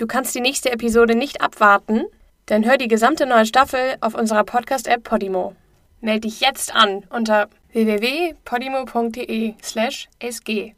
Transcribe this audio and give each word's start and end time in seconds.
Du 0.00 0.06
kannst 0.06 0.34
die 0.34 0.40
nächste 0.40 0.72
Episode 0.72 1.14
nicht 1.14 1.42
abwarten? 1.42 2.04
Dann 2.46 2.64
hör 2.64 2.78
die 2.78 2.88
gesamte 2.88 3.26
neue 3.26 3.44
Staffel 3.44 3.96
auf 4.00 4.14
unserer 4.14 4.44
Podcast-App 4.44 5.04
Podimo. 5.04 5.54
Meld 6.00 6.24
dich 6.24 6.40
jetzt 6.40 6.74
an 6.74 7.02
unter 7.10 7.48
www.podimo.de 7.74 9.52
slash 9.62 10.08
sg 10.18 10.74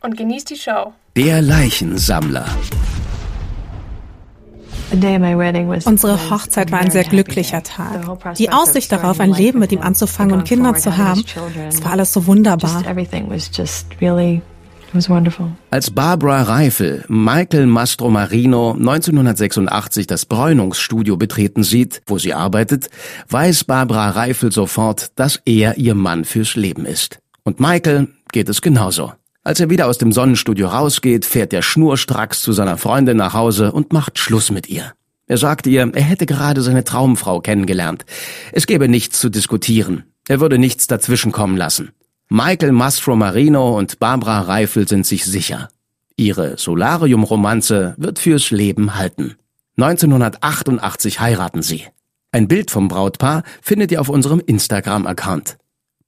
und 0.00 0.16
genieß 0.16 0.46
die 0.46 0.56
Show. 0.56 0.94
Der 1.16 1.42
Leichensammler. 1.42 2.46
Unsere 5.84 6.30
Hochzeit 6.30 6.72
war 6.72 6.78
ein 6.78 6.90
sehr 6.90 7.04
glücklicher 7.04 7.62
Tag. 7.62 8.36
Die 8.38 8.48
Aussicht 8.48 8.90
darauf, 8.90 9.20
ein 9.20 9.34
Leben 9.34 9.58
mit 9.58 9.72
ihm 9.72 9.82
anzufangen 9.82 10.32
und 10.32 10.44
Kinder 10.44 10.74
zu 10.76 10.96
haben, 10.96 11.22
es 11.68 11.84
war 11.84 11.92
alles 11.92 12.10
so 12.14 12.26
wunderbar. 12.26 12.82
Als 15.70 15.90
Barbara 15.90 16.42
Reifel 16.42 17.04
Michael 17.08 17.66
Mastromarino 17.66 18.72
1986 18.72 20.06
das 20.06 20.26
Bräunungsstudio 20.26 21.16
betreten 21.16 21.62
sieht, 21.62 22.02
wo 22.06 22.18
sie 22.18 22.34
arbeitet, 22.34 22.88
weiß 23.28 23.64
Barbara 23.64 24.10
Reifel 24.10 24.52
sofort, 24.52 25.12
dass 25.16 25.40
er 25.46 25.78
ihr 25.78 25.94
Mann 25.94 26.24
fürs 26.24 26.56
Leben 26.56 26.84
ist. 26.84 27.20
Und 27.42 27.58
Michael 27.58 28.08
geht 28.32 28.48
es 28.48 28.60
genauso. 28.60 29.12
Als 29.44 29.60
er 29.60 29.70
wieder 29.70 29.88
aus 29.88 29.98
dem 29.98 30.12
Sonnenstudio 30.12 30.68
rausgeht, 30.68 31.24
fährt 31.24 31.52
er 31.52 31.62
schnurstracks 31.62 32.42
zu 32.42 32.52
seiner 32.52 32.76
Freundin 32.76 33.16
nach 33.16 33.34
Hause 33.34 33.72
und 33.72 33.92
macht 33.92 34.18
Schluss 34.18 34.50
mit 34.50 34.68
ihr. 34.68 34.92
Er 35.26 35.38
sagt 35.38 35.66
ihr, 35.66 35.90
er 35.92 36.02
hätte 36.02 36.26
gerade 36.26 36.60
seine 36.60 36.84
Traumfrau 36.84 37.40
kennengelernt. 37.40 38.04
Es 38.52 38.66
gäbe 38.66 38.88
nichts 38.88 39.18
zu 39.18 39.30
diskutieren. 39.30 40.04
Er 40.28 40.40
würde 40.40 40.58
nichts 40.58 40.86
dazwischenkommen 40.86 41.56
lassen. 41.56 41.92
Michael 42.34 42.72
Mastro 42.72 43.14
Marino 43.14 43.76
und 43.76 43.98
Barbara 43.98 44.40
Reifel 44.40 44.88
sind 44.88 45.04
sich 45.04 45.26
sicher. 45.26 45.68
Ihre 46.16 46.56
Solarium-Romanze 46.56 47.94
wird 47.98 48.18
fürs 48.18 48.50
Leben 48.50 48.94
halten. 48.96 49.34
1988 49.76 51.20
heiraten 51.20 51.60
sie. 51.60 51.82
Ein 52.30 52.48
Bild 52.48 52.70
vom 52.70 52.88
Brautpaar 52.88 53.42
findet 53.60 53.92
ihr 53.92 54.00
auf 54.00 54.08
unserem 54.08 54.40
Instagram-Account. 54.40 55.58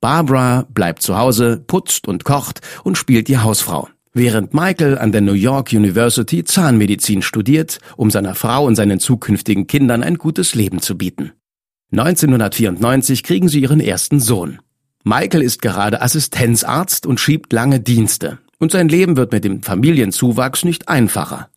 Barbara 0.00 0.67
bleibt 0.70 1.02
zu 1.02 1.19
Hause, 1.19 1.62
putzt 1.67 2.08
und 2.08 2.25
kocht 2.25 2.62
und 2.84 2.97
spielt 2.97 3.28
die 3.28 3.36
Hausfrau. 3.36 3.91
Während 4.14 4.55
Michael 4.55 4.97
an 4.97 5.12
der 5.12 5.20
New 5.20 5.34
York 5.34 5.75
University 5.75 6.42
Zahnmedizin 6.42 7.20
studiert, 7.20 7.80
um 7.98 8.11
seiner 8.11 8.34
Frau 8.34 8.64
und 8.64 8.77
seinen 8.77 8.98
zukünftigen 8.98 9.67
Kindern 9.67 10.02
ein 10.02 10.17
gutes 10.17 10.55
Leben 10.55 10.80
zu 10.80 10.97
bieten. 10.97 11.33
1994 11.92 13.25
kriegen 13.25 13.48
sie 13.48 13.61
ihren 13.61 13.80
ersten 13.80 14.20
Sohn. 14.20 14.61
Michael 15.06 15.42
ist 15.42 15.60
gerade 15.60 16.00
Assistenzarzt 16.00 17.05
und 17.05 17.20
schiebt 17.20 17.52
lange 17.52 17.78
Dienste. 17.78 18.38
Und 18.58 18.72
sein 18.72 18.88
Leben 18.88 19.19
wird 19.19 19.33
mit 19.33 19.44
dem 19.44 19.62
Familienzuwachs 19.62 20.64
nicht 20.64 20.88
einfacher. 20.88 21.50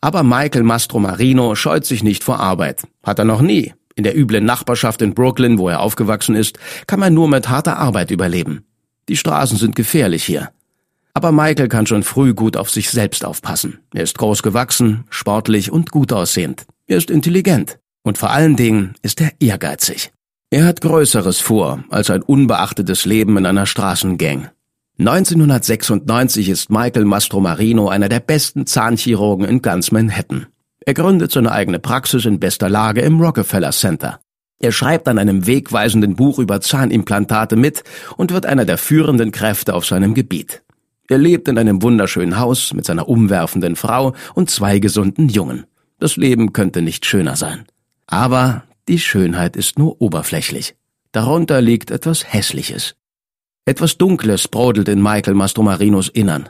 Aber 0.00 0.22
Michael 0.22 0.62
Mastromarino 0.62 1.54
scheut 1.54 1.84
sich 1.84 2.02
nicht 2.02 2.24
vor 2.24 2.40
Arbeit. 2.40 2.84
Hat 3.02 3.18
er 3.18 3.26
noch 3.26 3.42
nie. 3.42 3.74
In 3.96 4.04
der 4.04 4.16
üblen 4.16 4.46
Nachbarschaft 4.46 5.02
in 5.02 5.12
Brooklyn, 5.12 5.58
wo 5.58 5.68
er 5.68 5.80
aufgewachsen 5.80 6.34
ist, 6.34 6.58
kann 6.86 7.00
man 7.00 7.12
nur 7.12 7.28
mit 7.28 7.50
harter 7.50 7.76
Arbeit 7.76 8.10
überleben. 8.10 8.64
Die 9.10 9.16
Straßen 9.18 9.58
sind 9.58 9.76
gefährlich 9.76 10.24
hier. 10.24 10.50
Aber 11.12 11.32
Michael 11.32 11.68
kann 11.68 11.86
schon 11.86 12.02
früh 12.02 12.32
gut 12.32 12.56
auf 12.56 12.70
sich 12.70 12.90
selbst 12.90 13.26
aufpassen. 13.26 13.80
Er 13.92 14.04
ist 14.04 14.16
groß 14.16 14.42
gewachsen, 14.42 15.04
sportlich 15.10 15.70
und 15.70 15.90
gut 15.90 16.14
aussehend. 16.14 16.64
Er 16.86 16.96
ist 16.96 17.10
intelligent. 17.10 17.78
Und 18.02 18.16
vor 18.16 18.30
allen 18.30 18.56
Dingen 18.56 18.94
ist 19.02 19.20
er 19.20 19.32
ehrgeizig. 19.38 20.12
Er 20.52 20.64
hat 20.64 20.80
Größeres 20.80 21.38
vor 21.38 21.84
als 21.90 22.10
ein 22.10 22.22
unbeachtetes 22.22 23.04
Leben 23.04 23.36
in 23.36 23.46
einer 23.46 23.66
Straßengang. 23.66 24.48
1996 24.98 26.48
ist 26.48 26.70
Michael 26.70 27.04
Mastromarino 27.04 27.88
einer 27.88 28.08
der 28.08 28.18
besten 28.18 28.66
Zahnchirurgen 28.66 29.46
in 29.46 29.62
ganz 29.62 29.92
Manhattan. 29.92 30.46
Er 30.84 30.94
gründet 30.94 31.30
seine 31.30 31.52
eigene 31.52 31.78
Praxis 31.78 32.24
in 32.24 32.40
bester 32.40 32.68
Lage 32.68 33.00
im 33.00 33.20
Rockefeller 33.20 33.70
Center. 33.70 34.18
Er 34.58 34.72
schreibt 34.72 35.06
an 35.06 35.20
einem 35.20 35.46
wegweisenden 35.46 36.16
Buch 36.16 36.40
über 36.40 36.60
Zahnimplantate 36.60 37.54
mit 37.54 37.84
und 38.16 38.32
wird 38.32 38.44
einer 38.44 38.64
der 38.64 38.76
führenden 38.76 39.30
Kräfte 39.30 39.72
auf 39.72 39.86
seinem 39.86 40.14
Gebiet. 40.14 40.64
Er 41.08 41.18
lebt 41.18 41.46
in 41.46 41.58
einem 41.58 41.80
wunderschönen 41.80 42.40
Haus 42.40 42.74
mit 42.74 42.84
seiner 42.84 43.08
umwerfenden 43.08 43.76
Frau 43.76 44.14
und 44.34 44.50
zwei 44.50 44.80
gesunden 44.80 45.28
Jungen. 45.28 45.64
Das 46.00 46.16
Leben 46.16 46.52
könnte 46.52 46.82
nicht 46.82 47.06
schöner 47.06 47.36
sein. 47.36 47.66
Aber 48.08 48.64
die 48.88 48.98
Schönheit 48.98 49.56
ist 49.56 49.78
nur 49.78 50.00
oberflächlich. 50.00 50.74
Darunter 51.12 51.60
liegt 51.60 51.90
etwas 51.90 52.32
Hässliches. 52.32 52.94
Etwas 53.64 53.98
Dunkles 53.98 54.48
brodelt 54.48 54.88
in 54.88 55.02
Michael 55.02 55.34
Mastromarinos 55.34 56.08
Innern. 56.08 56.48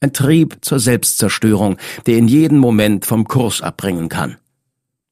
Ein 0.00 0.12
Trieb 0.12 0.58
zur 0.60 0.78
Selbstzerstörung, 0.78 1.76
der 2.06 2.18
in 2.18 2.28
jedem 2.28 2.58
Moment 2.58 3.04
vom 3.04 3.26
Kurs 3.26 3.62
abbringen 3.62 4.08
kann. 4.08 4.36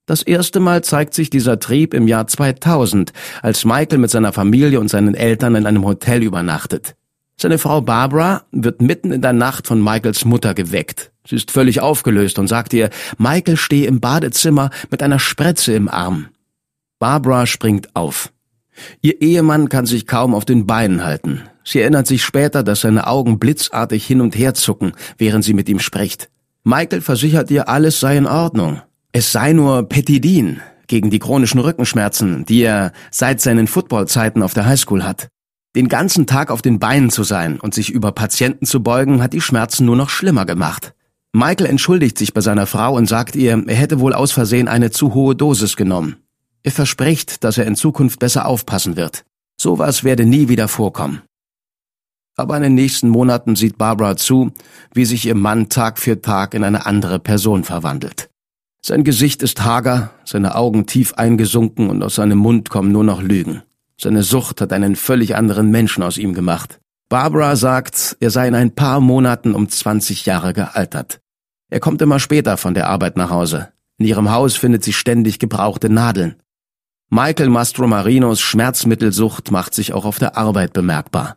Das 0.06 0.22
erste 0.22 0.60
Mal 0.60 0.84
zeigt 0.84 1.15
sich 1.15 1.31
dieser 1.31 1.59
Trieb 1.59 1.93
im 1.93 2.06
Jahr 2.06 2.28
2000, 2.28 3.12
als 3.43 3.65
Michael 3.65 3.98
mit 3.98 4.10
seiner 4.10 4.33
Familie 4.33 4.78
und 4.78 4.88
seinen 4.88 5.15
Eltern 5.15 5.56
in 5.56 5.66
einem 5.66 5.84
Hotel 5.84 6.22
übernachtet. 6.22 6.94
Seine 7.38 7.59
Frau 7.59 7.81
Barbara 7.81 8.44
wird 8.53 8.81
mitten 8.81 9.10
in 9.10 9.21
der 9.21 9.33
Nacht 9.33 9.66
von 9.66 9.83
Michaels 9.83 10.25
Mutter 10.25 10.54
geweckt. 10.54 11.10
Sie 11.28 11.37
ist 11.37 11.50
völlig 11.50 11.81
aufgelöst 11.81 12.38
und 12.38 12.47
sagt 12.47 12.72
ihr, 12.72 12.88
Michael 13.19 13.56
stehe 13.56 13.88
im 13.88 14.00
Badezimmer 14.00 14.71
mit 14.91 15.03
einer 15.03 15.19
Spritze 15.19 15.75
im 15.75 15.88
Arm. 15.88 16.28
Barbara 16.98 17.46
springt 17.46 17.94
auf. 17.94 18.32
Ihr 19.02 19.20
Ehemann 19.20 19.68
kann 19.68 19.86
sich 19.86 20.06
kaum 20.06 20.34
auf 20.34 20.44
den 20.44 20.66
Beinen 20.66 21.04
halten. 21.04 21.42
Sie 21.64 21.80
erinnert 21.80 22.06
sich 22.06 22.22
später, 22.22 22.62
dass 22.62 22.82
seine 22.82 23.06
Augen 23.06 23.38
blitzartig 23.38 24.06
hin 24.06 24.20
und 24.20 24.36
her 24.36 24.54
zucken, 24.54 24.92
während 25.18 25.44
sie 25.44 25.54
mit 25.54 25.68
ihm 25.68 25.78
spricht. 25.78 26.30
Michael 26.64 27.00
versichert 27.00 27.50
ihr, 27.50 27.68
alles 27.68 28.00
sei 28.00 28.16
in 28.16 28.26
Ordnung. 28.26 28.80
Es 29.12 29.32
sei 29.32 29.52
nur 29.52 29.88
Petidin 29.88 30.60
gegen 30.86 31.10
die 31.10 31.18
chronischen 31.18 31.60
Rückenschmerzen, 31.60 32.44
die 32.44 32.62
er 32.62 32.92
seit 33.10 33.40
seinen 33.40 33.66
Footballzeiten 33.66 34.42
auf 34.42 34.54
der 34.54 34.66
Highschool 34.66 35.04
hat. 35.04 35.28
Den 35.74 35.88
ganzen 35.88 36.26
Tag 36.26 36.50
auf 36.50 36.62
den 36.62 36.78
Beinen 36.78 37.10
zu 37.10 37.22
sein 37.22 37.60
und 37.60 37.74
sich 37.74 37.90
über 37.90 38.12
Patienten 38.12 38.66
zu 38.66 38.82
beugen, 38.82 39.22
hat 39.22 39.32
die 39.32 39.40
Schmerzen 39.40 39.84
nur 39.84 39.96
noch 39.96 40.08
schlimmer 40.08 40.46
gemacht. 40.46 40.94
Michael 41.32 41.66
entschuldigt 41.66 42.16
sich 42.16 42.32
bei 42.32 42.40
seiner 42.40 42.66
Frau 42.66 42.94
und 42.94 43.06
sagt 43.06 43.36
ihr, 43.36 43.62
er 43.66 43.74
hätte 43.74 44.00
wohl 44.00 44.14
aus 44.14 44.32
Versehen 44.32 44.68
eine 44.68 44.90
zu 44.90 45.12
hohe 45.12 45.36
Dosis 45.36 45.76
genommen. 45.76 46.16
Er 46.66 46.72
verspricht, 46.72 47.44
dass 47.44 47.59
er 47.59 47.66
in 47.66 47.77
Zukunft 47.77 48.19
besser 48.19 48.44
aufpassen 48.44 48.97
wird. 48.97 49.25
Sowas 49.56 50.03
werde 50.03 50.25
nie 50.25 50.49
wieder 50.49 50.66
vorkommen. 50.66 51.22
Aber 52.37 52.56
in 52.56 52.65
den 52.65 52.75
nächsten 52.75 53.09
Monaten 53.09 53.54
sieht 53.54 53.78
Barbara 53.78 54.16
zu, 54.16 54.50
wie 54.93 55.04
sich 55.04 55.27
ihr 55.27 55.37
Mann 55.37 55.69
Tag 55.69 56.00
für 56.00 56.21
Tag 56.21 56.54
in 56.54 56.65
eine 56.65 56.84
andere 56.84 57.21
Person 57.21 57.62
verwandelt. 57.62 58.31
Sein 58.82 59.04
Gesicht 59.04 59.44
ist 59.44 59.65
hager, 59.65 60.10
seine 60.25 60.56
Augen 60.56 60.87
tief 60.87 61.15
eingesunken 61.15 61.88
und 61.88 62.03
aus 62.03 62.16
seinem 62.16 62.38
Mund 62.38 62.69
kommen 62.69 62.91
nur 62.91 63.04
noch 63.04 63.22
Lügen. 63.22 63.62
Seine 63.97 64.25
Sucht 64.25 64.60
hat 64.60 64.72
einen 64.72 64.97
völlig 64.97 65.37
anderen 65.37 65.71
Menschen 65.71 66.03
aus 66.03 66.19
ihm 66.19 66.34
gemacht. 66.34 66.81
Barbara 67.09 67.54
sagt, 67.54 68.16
er 68.19 68.33
sei 68.33 68.48
in 68.48 68.56
ein 68.56 68.75
paar 68.75 68.98
Monaten 68.98 69.54
um 69.54 69.69
20 69.69 70.27
Jahre 70.27 70.53
gealtert. 70.53 71.21
Er 71.71 71.78
kommt 71.78 72.03
immer 72.03 72.19
später 72.19 72.56
von 72.56 72.75
der 72.75 72.88
Arbeit 72.88 73.16
nach 73.16 73.31
Hause. 73.31 73.69
In 73.98 74.06
ihrem 74.06 74.33
Haus 74.33 74.56
findet 74.56 74.83
sie 74.83 74.93
ständig 74.93 75.38
gebrauchte 75.38 75.88
Nadeln. 75.88 76.34
Michael 77.08 77.50
Mastromarinos 77.50 78.40
Schmerzmittelsucht 78.40 79.52
macht 79.52 79.74
sich 79.74 79.92
auch 79.92 80.04
auf 80.04 80.18
der 80.18 80.36
Arbeit 80.36 80.72
bemerkbar. 80.72 81.36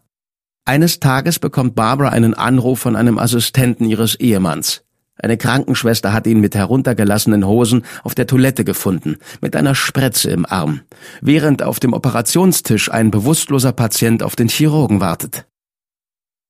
Eines 0.65 0.99
Tages 0.99 1.37
bekommt 1.37 1.75
Barbara 1.75 2.09
einen 2.09 2.33
Anruf 2.33 2.79
von 2.79 2.95
einem 2.95 3.19
Assistenten 3.19 3.85
ihres 3.85 4.15
Ehemanns. 4.15 4.83
Eine 5.15 5.37
Krankenschwester 5.37 6.11
hat 6.11 6.25
ihn 6.25 6.39
mit 6.39 6.55
heruntergelassenen 6.55 7.45
Hosen 7.45 7.85
auf 8.03 8.15
der 8.15 8.25
Toilette 8.25 8.63
gefunden, 8.63 9.17
mit 9.41 9.55
einer 9.55 9.75
Spritze 9.75 10.31
im 10.31 10.47
Arm, 10.47 10.81
während 11.21 11.61
auf 11.61 11.79
dem 11.79 11.93
Operationstisch 11.93 12.89
ein 12.91 13.11
bewusstloser 13.11 13.71
Patient 13.71 14.23
auf 14.23 14.35
den 14.35 14.47
Chirurgen 14.47 15.01
wartet. 15.01 15.45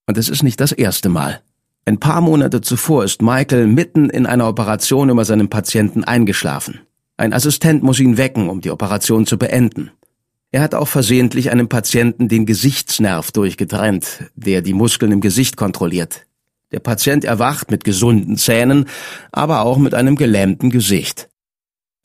Und 0.07 0.17
es 0.17 0.29
ist 0.29 0.43
nicht 0.43 0.61
das 0.61 0.71
erste 0.71 1.09
Mal. 1.09 1.41
Ein 1.85 1.99
paar 1.99 2.21
Monate 2.21 2.61
zuvor 2.61 3.03
ist 3.03 3.21
Michael 3.21 3.67
mitten 3.67 4.09
in 4.09 4.25
einer 4.25 4.47
Operation 4.47 5.09
über 5.09 5.25
seinen 5.25 5.49
Patienten 5.49 6.05
eingeschlafen. 6.05 6.79
Ein 7.19 7.33
Assistent 7.33 7.83
muss 7.83 7.99
ihn 7.99 8.15
wecken, 8.15 8.49
um 8.49 8.61
die 8.61 8.71
Operation 8.71 9.25
zu 9.25 9.37
beenden. 9.37 9.91
Er 10.51 10.61
hat 10.61 10.73
auch 10.73 10.87
versehentlich 10.87 11.51
einem 11.51 11.67
Patienten 11.67 12.29
den 12.29 12.45
Gesichtsnerv 12.45 13.33
durchgetrennt, 13.33 14.31
der 14.35 14.61
die 14.61 14.73
Muskeln 14.73 15.11
im 15.11 15.19
Gesicht 15.19 15.57
kontrolliert. 15.57 16.25
Der 16.71 16.79
Patient 16.79 17.25
erwacht 17.25 17.71
mit 17.71 17.83
gesunden 17.83 18.37
Zähnen, 18.37 18.85
aber 19.33 19.63
auch 19.63 19.77
mit 19.77 19.95
einem 19.95 20.15
gelähmten 20.15 20.69
Gesicht. 20.69 21.27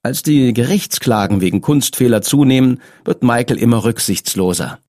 Als 0.02 0.24
die 0.24 0.52
Gerichtsklagen 0.52 1.40
wegen 1.40 1.60
Kunstfehler 1.60 2.20
zunehmen, 2.20 2.80
wird 3.04 3.22
Michael 3.22 3.58
immer 3.58 3.84
rücksichtsloser. 3.84 4.80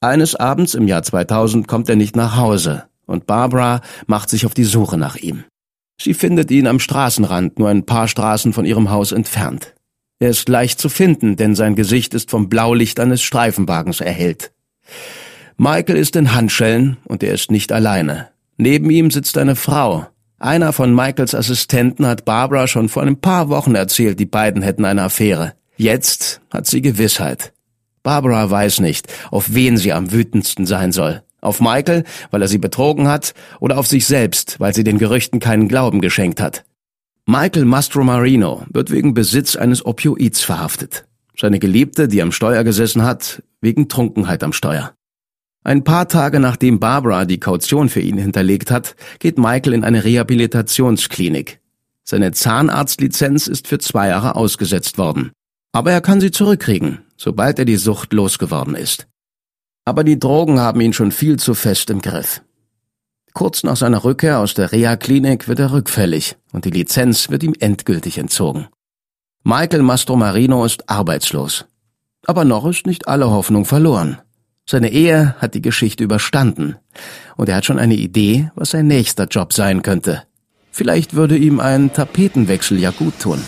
Eines 0.00 0.34
Abends 0.34 0.74
im 0.74 0.88
Jahr 0.88 1.04
2000 1.04 1.68
kommt 1.68 1.88
er 1.88 1.94
nicht 1.94 2.16
nach 2.16 2.36
Hause 2.36 2.86
und 3.06 3.28
Barbara 3.28 3.80
macht 4.08 4.28
sich 4.28 4.44
auf 4.44 4.54
die 4.54 4.64
Suche 4.64 4.98
nach 4.98 5.14
ihm. 5.14 5.44
Sie 6.02 6.14
findet 6.14 6.50
ihn 6.50 6.66
am 6.66 6.80
Straßenrand, 6.80 7.58
nur 7.58 7.68
ein 7.68 7.84
paar 7.84 8.08
Straßen 8.08 8.54
von 8.54 8.64
ihrem 8.64 8.90
Haus 8.90 9.12
entfernt. 9.12 9.74
Er 10.18 10.30
ist 10.30 10.48
leicht 10.48 10.80
zu 10.80 10.88
finden, 10.88 11.36
denn 11.36 11.54
sein 11.54 11.76
Gesicht 11.76 12.14
ist 12.14 12.30
vom 12.30 12.48
Blaulicht 12.48 12.98
eines 13.00 13.20
Streifenwagens 13.22 14.00
erhellt. 14.00 14.52
Michael 15.58 15.96
ist 15.96 16.16
in 16.16 16.34
Handschellen 16.34 16.96
und 17.04 17.22
er 17.22 17.34
ist 17.34 17.50
nicht 17.50 17.70
alleine. 17.70 18.28
Neben 18.56 18.88
ihm 18.88 19.10
sitzt 19.10 19.36
eine 19.36 19.56
Frau, 19.56 20.06
Einer 20.38 20.72
von 20.72 20.94
Michaels 20.94 21.34
Assistenten 21.34 22.06
hat 22.06 22.24
Barbara 22.24 22.66
schon 22.66 22.88
vor 22.88 23.02
ein 23.02 23.20
paar 23.20 23.50
Wochen 23.50 23.74
erzählt, 23.74 24.18
die 24.18 24.26
beiden 24.26 24.62
hätten 24.62 24.86
eine 24.86 25.02
Affäre. 25.02 25.52
Jetzt 25.76 26.40
hat 26.50 26.66
sie 26.66 26.80
Gewissheit. 26.80 27.52
Barbara 28.02 28.50
weiß 28.50 28.80
nicht, 28.80 29.06
auf 29.30 29.52
wen 29.52 29.76
sie 29.76 29.92
am 29.92 30.12
wütendsten 30.12 30.64
sein 30.64 30.92
soll. 30.92 31.22
Auf 31.40 31.60
Michael, 31.60 32.04
weil 32.30 32.42
er 32.42 32.48
sie 32.48 32.58
betrogen 32.58 33.08
hat, 33.08 33.34
oder 33.60 33.78
auf 33.78 33.86
sich 33.86 34.06
selbst, 34.06 34.60
weil 34.60 34.74
sie 34.74 34.84
den 34.84 34.98
Gerüchten 34.98 35.40
keinen 35.40 35.68
Glauben 35.68 36.00
geschenkt 36.00 36.40
hat. 36.40 36.64
Michael 37.26 37.64
Mastromarino 37.64 38.64
wird 38.70 38.90
wegen 38.90 39.14
Besitz 39.14 39.56
eines 39.56 39.84
Opioids 39.84 40.42
verhaftet. 40.42 41.06
Seine 41.38 41.58
Geliebte, 41.58 42.08
die 42.08 42.22
am 42.22 42.32
Steuer 42.32 42.64
gesessen 42.64 43.02
hat, 43.02 43.42
wegen 43.60 43.88
Trunkenheit 43.88 44.42
am 44.42 44.52
Steuer. 44.52 44.92
Ein 45.62 45.84
paar 45.84 46.08
Tage 46.08 46.40
nachdem 46.40 46.80
Barbara 46.80 47.26
die 47.26 47.38
Kaution 47.38 47.88
für 47.88 48.00
ihn 48.00 48.18
hinterlegt 48.18 48.70
hat, 48.70 48.96
geht 49.18 49.38
Michael 49.38 49.74
in 49.74 49.84
eine 49.84 50.04
Rehabilitationsklinik. 50.04 51.60
Seine 52.02 52.32
Zahnarztlizenz 52.32 53.46
ist 53.46 53.68
für 53.68 53.78
zwei 53.78 54.08
Jahre 54.08 54.36
ausgesetzt 54.36 54.98
worden. 54.98 55.32
Aber 55.72 55.92
er 55.92 56.00
kann 56.00 56.20
sie 56.20 56.30
zurückkriegen, 56.30 57.02
sobald 57.16 57.58
er 57.58 57.64
die 57.64 57.76
Sucht 57.76 58.12
losgeworden 58.12 58.74
ist. 58.74 59.06
Aber 59.90 60.04
die 60.04 60.20
Drogen 60.20 60.60
haben 60.60 60.80
ihn 60.80 60.92
schon 60.92 61.10
viel 61.10 61.36
zu 61.40 61.52
fest 61.52 61.90
im 61.90 62.00
Griff. 62.00 62.42
Kurz 63.34 63.64
nach 63.64 63.74
seiner 63.74 64.04
Rückkehr 64.04 64.38
aus 64.38 64.54
der 64.54 64.70
Reha-Klinik 64.70 65.48
wird 65.48 65.58
er 65.58 65.72
rückfällig 65.72 66.36
und 66.52 66.64
die 66.64 66.70
Lizenz 66.70 67.28
wird 67.28 67.42
ihm 67.42 67.54
endgültig 67.58 68.16
entzogen. 68.16 68.68
Michael 69.42 69.82
Mastromarino 69.82 70.64
ist 70.64 70.88
arbeitslos. 70.88 71.64
Aber 72.24 72.44
noch 72.44 72.66
ist 72.66 72.86
nicht 72.86 73.08
alle 73.08 73.30
Hoffnung 73.30 73.64
verloren. 73.64 74.18
Seine 74.64 74.92
Ehe 74.92 75.34
hat 75.40 75.54
die 75.54 75.62
Geschichte 75.62 76.04
überstanden 76.04 76.76
und 77.36 77.48
er 77.48 77.56
hat 77.56 77.64
schon 77.64 77.80
eine 77.80 77.96
Idee, 77.96 78.52
was 78.54 78.70
sein 78.70 78.86
nächster 78.86 79.24
Job 79.24 79.52
sein 79.52 79.82
könnte. 79.82 80.22
Vielleicht 80.70 81.14
würde 81.14 81.36
ihm 81.36 81.58
ein 81.58 81.92
Tapetenwechsel 81.92 82.78
ja 82.78 82.92
gut 82.92 83.18
tun. 83.18 83.42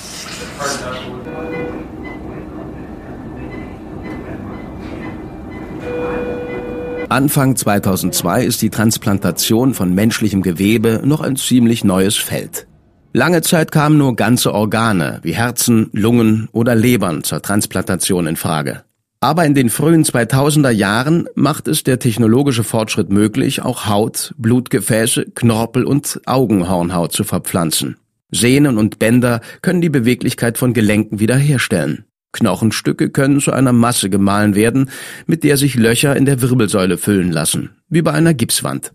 Anfang 7.13 7.57
2002 7.57 8.43
ist 8.43 8.63
die 8.63 8.71
Transplantation 8.71 9.75
von 9.75 9.95
menschlichem 9.95 10.41
Gewebe 10.41 11.03
noch 11.05 11.21
ein 11.21 11.37
ziemlich 11.37 11.85
neues 11.85 12.17
Feld. 12.17 12.67
Lange 13.13 13.43
Zeit 13.43 13.71
kamen 13.71 13.99
nur 13.99 14.17
ganze 14.17 14.55
Organe 14.55 15.21
wie 15.23 15.35
Herzen, 15.35 15.91
Lungen 15.93 16.49
oder 16.53 16.75
Lebern 16.75 17.23
zur 17.23 17.43
Transplantation 17.43 18.27
in 18.27 18.37
Frage. 18.37 18.85
Aber 19.21 19.45
in 19.45 19.53
den 19.55 19.69
frühen 19.69 20.05
2000er 20.05 20.71
Jahren 20.71 21.29
macht 21.35 21.69
es 21.69 21.85
der 21.85 21.99
technologische 21.99 22.65
Fortschritt 22.65 23.11
möglich, 23.11 23.61
auch 23.61 23.85
Haut, 23.85 24.33
Blutgefäße, 24.39 25.33
Knorpel 25.35 25.85
und 25.85 26.19
Augenhornhaut 26.25 27.13
zu 27.13 27.25
verpflanzen. 27.25 27.99
Sehnen 28.31 28.79
und 28.79 28.99
Bänder 28.99 29.43
können 29.61 29.83
die 29.83 29.91
Beweglichkeit 29.91 30.57
von 30.57 30.73
Gelenken 30.73 31.21
wiederherstellen. 31.21 32.07
Knochenstücke 32.33 33.11
können 33.11 33.41
zu 33.41 33.53
einer 33.53 33.73
Masse 33.73 34.11
gemahlen 34.11 34.55
werden, 34.55 34.91
mit 35.27 35.45
der 35.45 35.57
sich 35.57 35.75
Löcher 35.75 36.17
in 36.17 36.25
der 36.25 36.41
Wirbelsäule 36.41 36.99
füllen 36.99 37.31
lassen, 37.31 37.71
wie 37.89 38.03
bei 38.03 38.13
einer 38.13 38.35
Gipswand. 38.35 38.93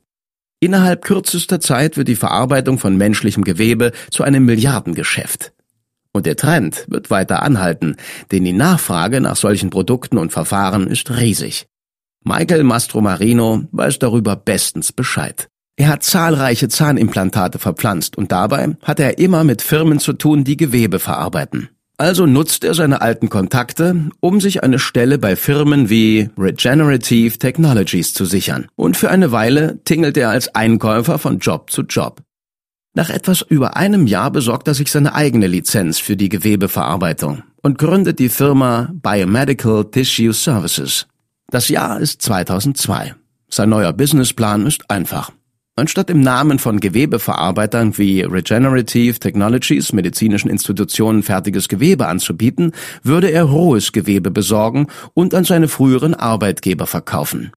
Innerhalb 0.60 1.04
kürzester 1.04 1.60
Zeit 1.60 1.98
wird 1.98 2.08
die 2.08 2.16
Verarbeitung 2.16 2.80
von 2.80 2.98
menschlichem 2.98 3.44
Gewebe 3.44 3.92
zu 4.10 4.24
einem 4.24 4.46
Milliardengeschäft. 4.46 5.54
Und 6.12 6.26
der 6.26 6.36
Trend 6.36 6.86
wird 6.88 7.12
weiter 7.12 7.44
anhalten, 7.44 7.96
denn 8.32 8.44
die 8.44 8.54
Nachfrage 8.54 9.22
nach 9.22 9.36
solchen 9.36 9.70
Produkten 9.70 10.18
und 10.18 10.32
Verfahren 10.32 10.88
ist 10.88 11.12
riesig. 11.12 11.68
Michael 12.24 12.64
Mastromarino 12.64 13.66
weiß 13.72 14.00
darüber 14.00 14.36
bestens 14.36 14.92
Bescheid. 14.92 15.48
Er 15.76 15.90
hat 15.90 16.04
zahlreiche 16.04 16.70
Zahnimplantate 16.70 17.60
verpflanzt 17.60 18.18
und 18.18 18.32
dabei 18.32 18.76
hat 18.82 19.00
er 19.00 19.20
immer 19.20 19.44
mit 19.44 19.62
Firmen 19.62 20.00
zu 20.00 20.14
tun, 20.14 20.44
die 20.44 20.58
Gewebe 20.58 20.98
verarbeiten. 20.98 21.70
Also 22.00 22.28
nutzt 22.28 22.64
er 22.64 22.76
seine 22.76 23.02
alten 23.02 23.28
Kontakte, 23.28 24.10
um 24.20 24.40
sich 24.40 24.64
eine 24.64 24.78
Stelle 24.78 25.18
bei 25.18 25.36
Firmen 25.36 25.90
wie 25.90 26.30
Regenerative 26.38 27.40
Technologies 27.40 28.14
zu 28.14 28.26
sichern. 28.26 28.68
Und 28.76 28.96
für 28.96 29.10
eine 29.10 29.32
Weile 29.32 29.84
tingelt 29.84 30.16
er 30.16 30.30
als 30.30 30.54
Einkäufer 30.54 31.18
von 31.18 31.40
Job 31.40 31.72
zu 31.72 31.82
Job. 31.82 32.22
Nach 32.94 33.10
etwas 33.10 33.42
über 33.42 33.78
einem 33.78 34.06
Jahr 34.06 34.30
besorgt 34.30 34.68
er 34.68 34.76
sich 34.76 34.92
seine 34.92 35.16
eigene 35.16 35.48
Lizenz 35.48 35.98
für 35.98 36.16
die 36.16 36.30
Gewebeverarbeitung 36.30 37.42
und 37.64 37.80
gründet 37.80 38.20
die 38.20 38.30
Firma 38.30 38.92
Biomedical 38.94 39.86
Tissue 39.86 40.34
Services. 40.34 41.08
Das 41.50 41.70
Jahr 41.70 42.00
ist 42.00 42.22
2002. 42.22 43.16
Sein 43.50 43.70
neuer 43.70 43.94
Businessplan 43.94 44.68
ist 44.68 44.90
einfach. 44.92 45.32
Anstatt 45.80 46.10
im 46.10 46.22
Namen 46.22 46.58
von 46.58 46.80
Gewebeverarbeitern 46.80 48.00
wie 48.00 48.22
Regenerative 48.24 49.20
Technologies 49.20 49.94
medizinischen 49.94 50.50
Institutionen 50.50 51.22
fertiges 51.22 51.68
Gewebe 51.68 52.08
anzubieten, 52.08 52.72
würde 53.04 53.30
er 53.30 53.44
rohes 53.44 53.92
Gewebe 53.92 54.32
besorgen 54.32 54.88
und 55.14 55.36
an 55.36 55.44
seine 55.44 55.68
früheren 55.68 56.16
Arbeitgeber 56.16 56.88
verkaufen. 56.88 57.52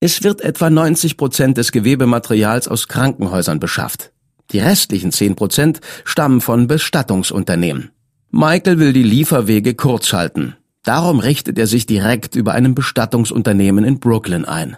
Es 0.00 0.22
wird 0.22 0.42
etwa 0.42 0.68
90 0.68 1.16
Prozent 1.16 1.56
des 1.56 1.72
Gewebematerials 1.72 2.68
aus 2.68 2.88
Krankenhäusern 2.88 3.58
beschafft. 3.58 4.12
Die 4.50 4.58
restlichen 4.58 5.12
10 5.12 5.34
Prozent 5.34 5.80
stammen 6.04 6.42
von 6.42 6.66
Bestattungsunternehmen. 6.66 7.90
Michael 8.30 8.78
will 8.78 8.92
die 8.92 9.02
Lieferwege 9.02 9.74
kurz 9.74 10.12
halten. 10.12 10.56
Darum 10.82 11.20
richtet 11.20 11.58
er 11.58 11.66
sich 11.66 11.86
direkt 11.86 12.36
über 12.36 12.52
einem 12.52 12.74
Bestattungsunternehmen 12.74 13.82
in 13.82 13.98
Brooklyn 13.98 14.44
ein. 14.44 14.76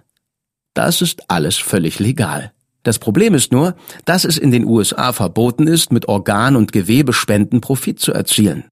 Das 0.75 1.01
ist 1.03 1.31
alles 1.31 1.57
völlig 1.57 1.99
legal. 1.99 2.53
Das 2.83 2.99
Problem 2.99 3.35
ist 3.35 3.51
nur, 3.51 3.77
dass 4.05 4.25
es 4.25 4.37
in 4.37 4.51
den 4.51 4.67
USA 4.67 5.13
verboten 5.13 5.67
ist, 5.67 5.91
mit 5.91 6.07
Organ- 6.09 6.57
und 6.57 6.73
Gewebespenden 6.73 7.61
Profit 7.61 7.99
zu 7.99 8.13
erzielen. 8.13 8.65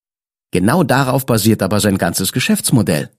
Genau 0.50 0.82
darauf 0.82 1.24
basiert 1.24 1.62
aber 1.62 1.80
sein 1.80 1.96
ganzes 1.96 2.32
Geschäftsmodell. 2.32 3.10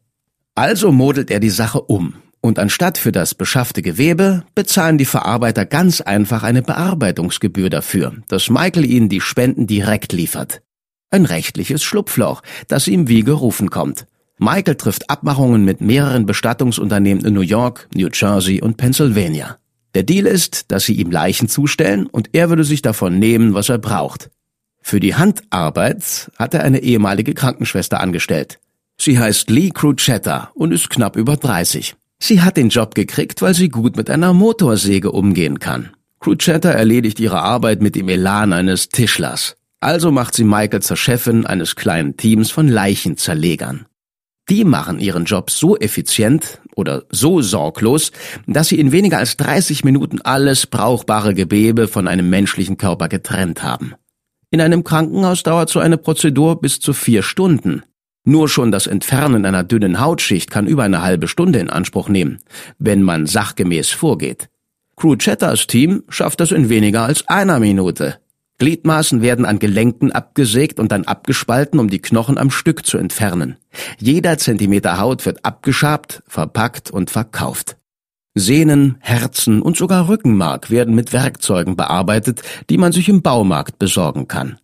Also 0.54 0.92
modelt 0.92 1.32
er 1.32 1.40
die 1.40 1.50
Sache 1.50 1.82
um 1.82 2.16
und 2.42 2.60
anstatt 2.60 2.98
für 2.98 3.12
das 3.12 3.34
beschaffte 3.34 3.82
Gewebe 3.82 4.44
bezahlen 4.54 4.98
die 4.98 5.06
Verarbeiter 5.06 5.66
ganz 5.66 6.02
einfach 6.02 6.44
eine 6.44 6.62
Bearbeitungsgebühr 6.62 7.70
dafür, 7.70 8.14
dass 8.28 8.50
Michael 8.50 8.86
ihnen 8.86 9.10
die 9.10 9.22
Spenden 9.22 9.66
direkt 9.66 10.14
liefert. 10.14 10.62
Ein 11.10 11.26
rechtliches 11.26 11.84
Schlupfloch, 11.84 12.42
das 12.68 12.88
ihm 12.88 13.08
wie 13.08 13.24
gerufen 13.24 13.70
kommt. 13.70 14.06
Michael 14.44 14.76
trifft 14.76 15.10
Abmachungen 15.10 15.64
mit 15.64 15.80
mehreren 15.80 16.26
Bestattungsunternehmen 16.26 17.24
in 17.24 17.34
New 17.34 17.40
York, 17.40 17.88
New 17.96 18.10
Jersey 18.12 18.62
und 18.62 18.76
Pennsylvania. 18.76 19.58
Der 19.96 20.04
Deal 20.04 20.26
ist, 20.26 20.70
dass 20.70 20.84
sie 20.84 20.96
ihm 20.96 21.12
Leichen 21.12 21.48
zustellen 21.48 22.08
und 22.08 22.32
er 22.34 22.50
würde 22.50 22.66
sich 22.66 22.82
davon 22.82 23.20
nehmen, 23.20 23.54
was 23.54 23.70
er 23.70 23.78
braucht. 23.78 24.32
Für 24.82 25.00
die 25.00 25.16
Handarbeit 25.16 26.30
hat 26.38 26.54
er 26.54 26.64
eine 26.64 26.80
ehemalige 26.84 27.34
Krankenschwester 27.34 28.02
angestellt. 28.02 28.60
Sie 28.98 29.18
heißt 29.18 29.50
Lee 29.50 29.70
Crucetta 29.70 30.52
und 30.56 30.74
ist 30.74 30.90
knapp 30.90 31.16
über 31.16 31.38
30. 31.38 31.96
Sie 32.20 32.42
hat 32.42 32.58
den 32.58 32.68
Job 32.68 32.96
gekriegt, 32.96 33.42
weil 33.42 33.54
sie 33.54 33.70
gut 33.70 33.96
mit 33.96 34.10
einer 34.10 34.34
Motorsäge 34.34 35.14
umgehen 35.14 35.60
kann. 35.60 35.92
Crucetta 36.20 36.70
erledigt 36.70 37.22
ihre 37.22 37.40
Arbeit 37.40 37.82
mit 37.82 37.96
dem 37.96 38.10
Elan 38.10 38.52
eines 38.52 38.90
Tischlers. 38.90 39.56
Also 39.80 40.12
macht 40.12 40.36
sie 40.36 40.44
Michael 40.44 40.82
zur 40.82 40.98
Chefin 40.98 41.46
eines 41.46 41.78
kleinen 41.78 42.18
Teams 42.18 42.52
von 42.52 42.68
Leichenzerlegern. 42.68 43.86
Die 44.50 44.66
machen 44.66 45.00
ihren 45.00 45.26
Job 45.26 45.50
so 45.50 45.78
effizient 45.78 46.60
oder 46.76 47.04
so 47.10 47.42
sorglos, 47.42 48.12
dass 48.46 48.68
sie 48.68 48.80
in 48.80 48.92
weniger 48.92 49.18
als 49.18 49.38
30 49.38 49.86
Minuten 49.86 50.22
alles 50.22 50.68
brauchbare 50.68 51.34
Gewebe 51.34 51.88
von 51.88 52.08
einem 52.08 52.30
menschlichen 52.30 52.78
Körper 52.78 53.08
getrennt 53.08 53.64
haben. 53.64 53.94
In 54.52 54.60
einem 54.60 54.84
Krankenhaus 54.84 55.44
dauert 55.44 55.70
so 55.70 55.80
eine 55.80 55.98
Prozedur 55.98 56.60
bis 56.60 56.80
zu 56.80 56.94
vier 56.94 57.24
Stunden. 57.24 57.84
Nur 58.26 58.48
schon 58.50 58.72
das 58.72 58.88
Entfernen 58.88 59.46
einer 59.46 59.64
dünnen 59.64 60.00
Hautschicht 60.00 60.52
kann 60.52 60.68
über 60.68 60.84
eine 60.84 61.02
halbe 61.02 61.28
Stunde 61.28 61.60
in 61.60 61.70
Anspruch 61.70 62.10
nehmen, 62.10 62.40
wenn 62.78 63.02
man 63.02 63.26
sachgemäß 63.26 63.92
vorgeht. 63.92 64.50
Crucettas 64.96 65.68
Team 65.68 66.04
schafft 66.08 66.40
das 66.40 66.52
in 66.52 66.70
weniger 66.70 67.04
als 67.04 67.28
einer 67.28 67.60
Minute. 67.60 68.20
Gliedmaßen 68.60 69.22
werden 69.22 69.46
an 69.46 69.60
Gelenken 69.60 70.12
abgesägt 70.12 70.80
und 70.80 70.92
dann 70.92 71.06
abgespalten, 71.06 71.80
um 71.80 71.90
die 71.90 72.02
Knochen 72.02 72.38
am 72.38 72.52
Stück 72.52 72.86
zu 72.86 72.98
entfernen. 72.98 73.58
Jeder 74.00 74.38
Zentimeter 74.38 75.00
Haut 75.00 75.26
wird 75.26 75.44
abgeschabt, 75.44 76.24
verpackt 76.28 76.92
und 76.92 77.10
verkauft. 77.10 77.78
Sehnen, 78.36 78.98
Herzen 79.00 79.62
und 79.62 79.78
sogar 79.78 80.08
Rückenmark 80.08 80.72
werden 80.72 80.96
mit 80.96 81.14
Werkzeugen 81.14 81.76
bearbeitet, 81.76 82.42
die 82.70 82.78
man 82.78 82.92
sich 82.92 83.10
im 83.10 83.22
Baumarkt 83.22 83.78
besorgen 83.78 84.28
kann. 84.28 84.58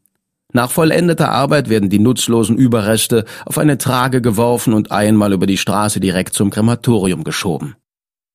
Nach 0.52 0.72
vollendeter 0.72 1.32
Arbeit 1.32 1.70
werden 1.70 1.90
die 1.90 2.00
nutzlosen 2.00 2.58
Überreste 2.58 3.26
auf 3.46 3.60
eine 3.60 3.78
Trage 3.78 4.22
geworfen 4.22 4.74
und 4.74 4.92
einmal 4.92 5.34
über 5.34 5.46
die 5.46 5.58
Straße 5.58 6.00
direkt 6.00 6.34
zum 6.34 6.50
Krematorium 6.50 7.24
geschoben. 7.24 7.76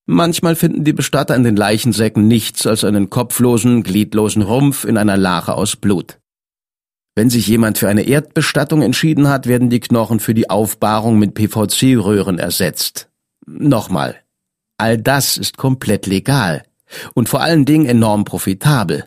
Manchmal 0.06 0.54
finden 0.54 0.84
die 0.84 0.92
Bestatter 0.92 1.34
in 1.34 1.44
den 1.44 1.56
Leichensäcken 1.56 2.28
nichts 2.28 2.66
als 2.66 2.84
einen 2.84 3.08
kopflosen, 3.08 3.82
gliedlosen 3.82 4.42
Rumpf 4.42 4.84
in 4.84 4.98
einer 4.98 5.16
Lache 5.16 5.54
aus 5.54 5.76
Blut. 5.76 6.18
Wenn 7.14 7.30
sich 7.30 7.46
jemand 7.46 7.78
für 7.78 7.88
eine 7.88 8.02
Erdbestattung 8.02 8.82
entschieden 8.82 9.28
hat, 9.28 9.46
werden 9.46 9.70
die 9.70 9.80
Knochen 9.80 10.20
für 10.20 10.34
die 10.34 10.50
Aufbahrung 10.50 11.18
mit 11.18 11.34
PVC-Röhren 11.34 12.38
ersetzt. 12.38 13.08
Nochmal. 13.46 14.16
All 14.76 14.98
das 14.98 15.38
ist 15.38 15.56
komplett 15.56 16.06
legal 16.06 16.64
und 17.14 17.28
vor 17.28 17.40
allen 17.40 17.64
Dingen 17.64 17.86
enorm 17.86 18.24
profitabel. 18.24 19.06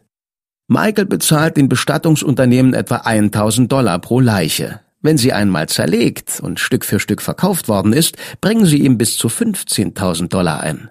Michael 0.68 1.06
bezahlt 1.06 1.58
den 1.58 1.70
Bestattungsunternehmen 1.70 2.74
etwa 2.74 2.98
1000 2.98 3.72
Dollar 3.72 4.00
pro 4.00 4.20
Leiche. 4.20 4.82
Wenn 5.02 5.18
sie 5.18 5.34
einmal 5.34 5.70
zerlegt 5.70 6.40
und 6.42 6.60
Stück 6.60 6.84
für 6.84 7.00
Stück 7.00 7.22
verkauft 7.22 7.68
worden 7.68 7.94
ist, 7.94 8.18
bringen 8.42 8.66
sie 8.66 8.82
ihm 8.82 8.98
bis 8.98 9.18
zu 9.18 9.28
15.000 9.28 10.28
Dollar 10.30 10.62
ein. 10.62 10.90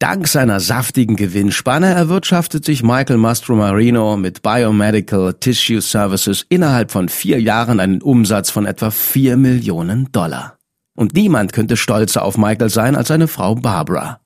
Dank 0.00 0.28
seiner 0.28 0.60
saftigen 0.60 1.16
Gewinnspanne 1.16 1.92
erwirtschaftet 1.92 2.64
sich 2.64 2.84
Michael 2.84 3.16
Mastromarino 3.16 4.16
mit 4.16 4.42
Biomedical 4.42 5.34
Tissue 5.34 5.80
Services 5.80 6.46
innerhalb 6.48 6.92
von 6.92 7.08
vier 7.08 7.40
Jahren 7.40 7.80
einen 7.80 8.00
Umsatz 8.00 8.50
von 8.50 8.64
etwa 8.64 8.92
vier 8.92 9.36
Millionen 9.36 10.12
Dollar. 10.12 10.56
Und 10.96 11.14
niemand 11.14 11.52
könnte 11.52 11.76
stolzer 11.76 12.22
auf 12.22 12.38
Michael 12.38 12.70
sein 12.70 12.94
als 12.94 13.08
seine 13.08 13.26
Frau 13.26 13.56
Barbara. 13.56 14.20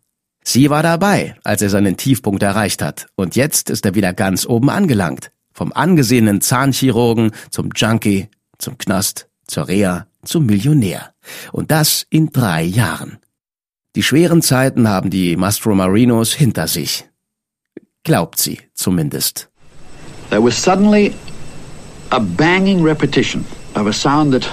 Sie 0.44 0.68
war 0.68 0.82
dabei, 0.82 1.37
als 1.42 1.62
er 1.62 1.70
seinen 1.70 1.96
Tiefpunkt 1.96 2.42
erreicht 2.42 2.82
hat, 2.82 3.06
und 3.14 3.37
jetzt 3.37 3.70
ist 3.70 3.87
er 3.87 3.94
wieder 3.94 4.12
ganz 4.12 4.44
oben 4.44 4.68
angelangt. 4.68 5.30
Vom 5.52 5.73
angesehenen 5.73 6.40
Zahnchirurgen 6.40 7.32
zum 7.50 7.71
Junkie, 7.75 8.28
zum 8.59 8.78
Knast, 8.78 9.28
zur 9.47 9.68
Reha, 9.68 10.06
zum 10.25 10.47
Millionär. 10.47 11.12
Und 11.52 11.71
das 11.71 12.06
in 12.11 12.30
drei 12.30 12.62
Jahren. 12.62 13.18
Die 13.94 14.02
schweren 14.02 14.40
Zeiten 14.40 14.88
haben 14.88 15.11
die 15.11 15.37
Mastro 15.37 15.75
Marinos 15.75 16.32
hinter 16.32 16.66
sich. 16.66 17.04
Glaubt 18.04 18.38
sie 18.38 18.59
zumindest. 18.75 19.49
There 20.30 20.42
was 20.42 20.56
suddenly 20.56 21.12
a 22.11 22.18
banging 22.18 22.82
repetition 22.82 23.44
of 23.75 23.87
a 23.87 23.92
sound 23.92 24.32
that 24.32 24.49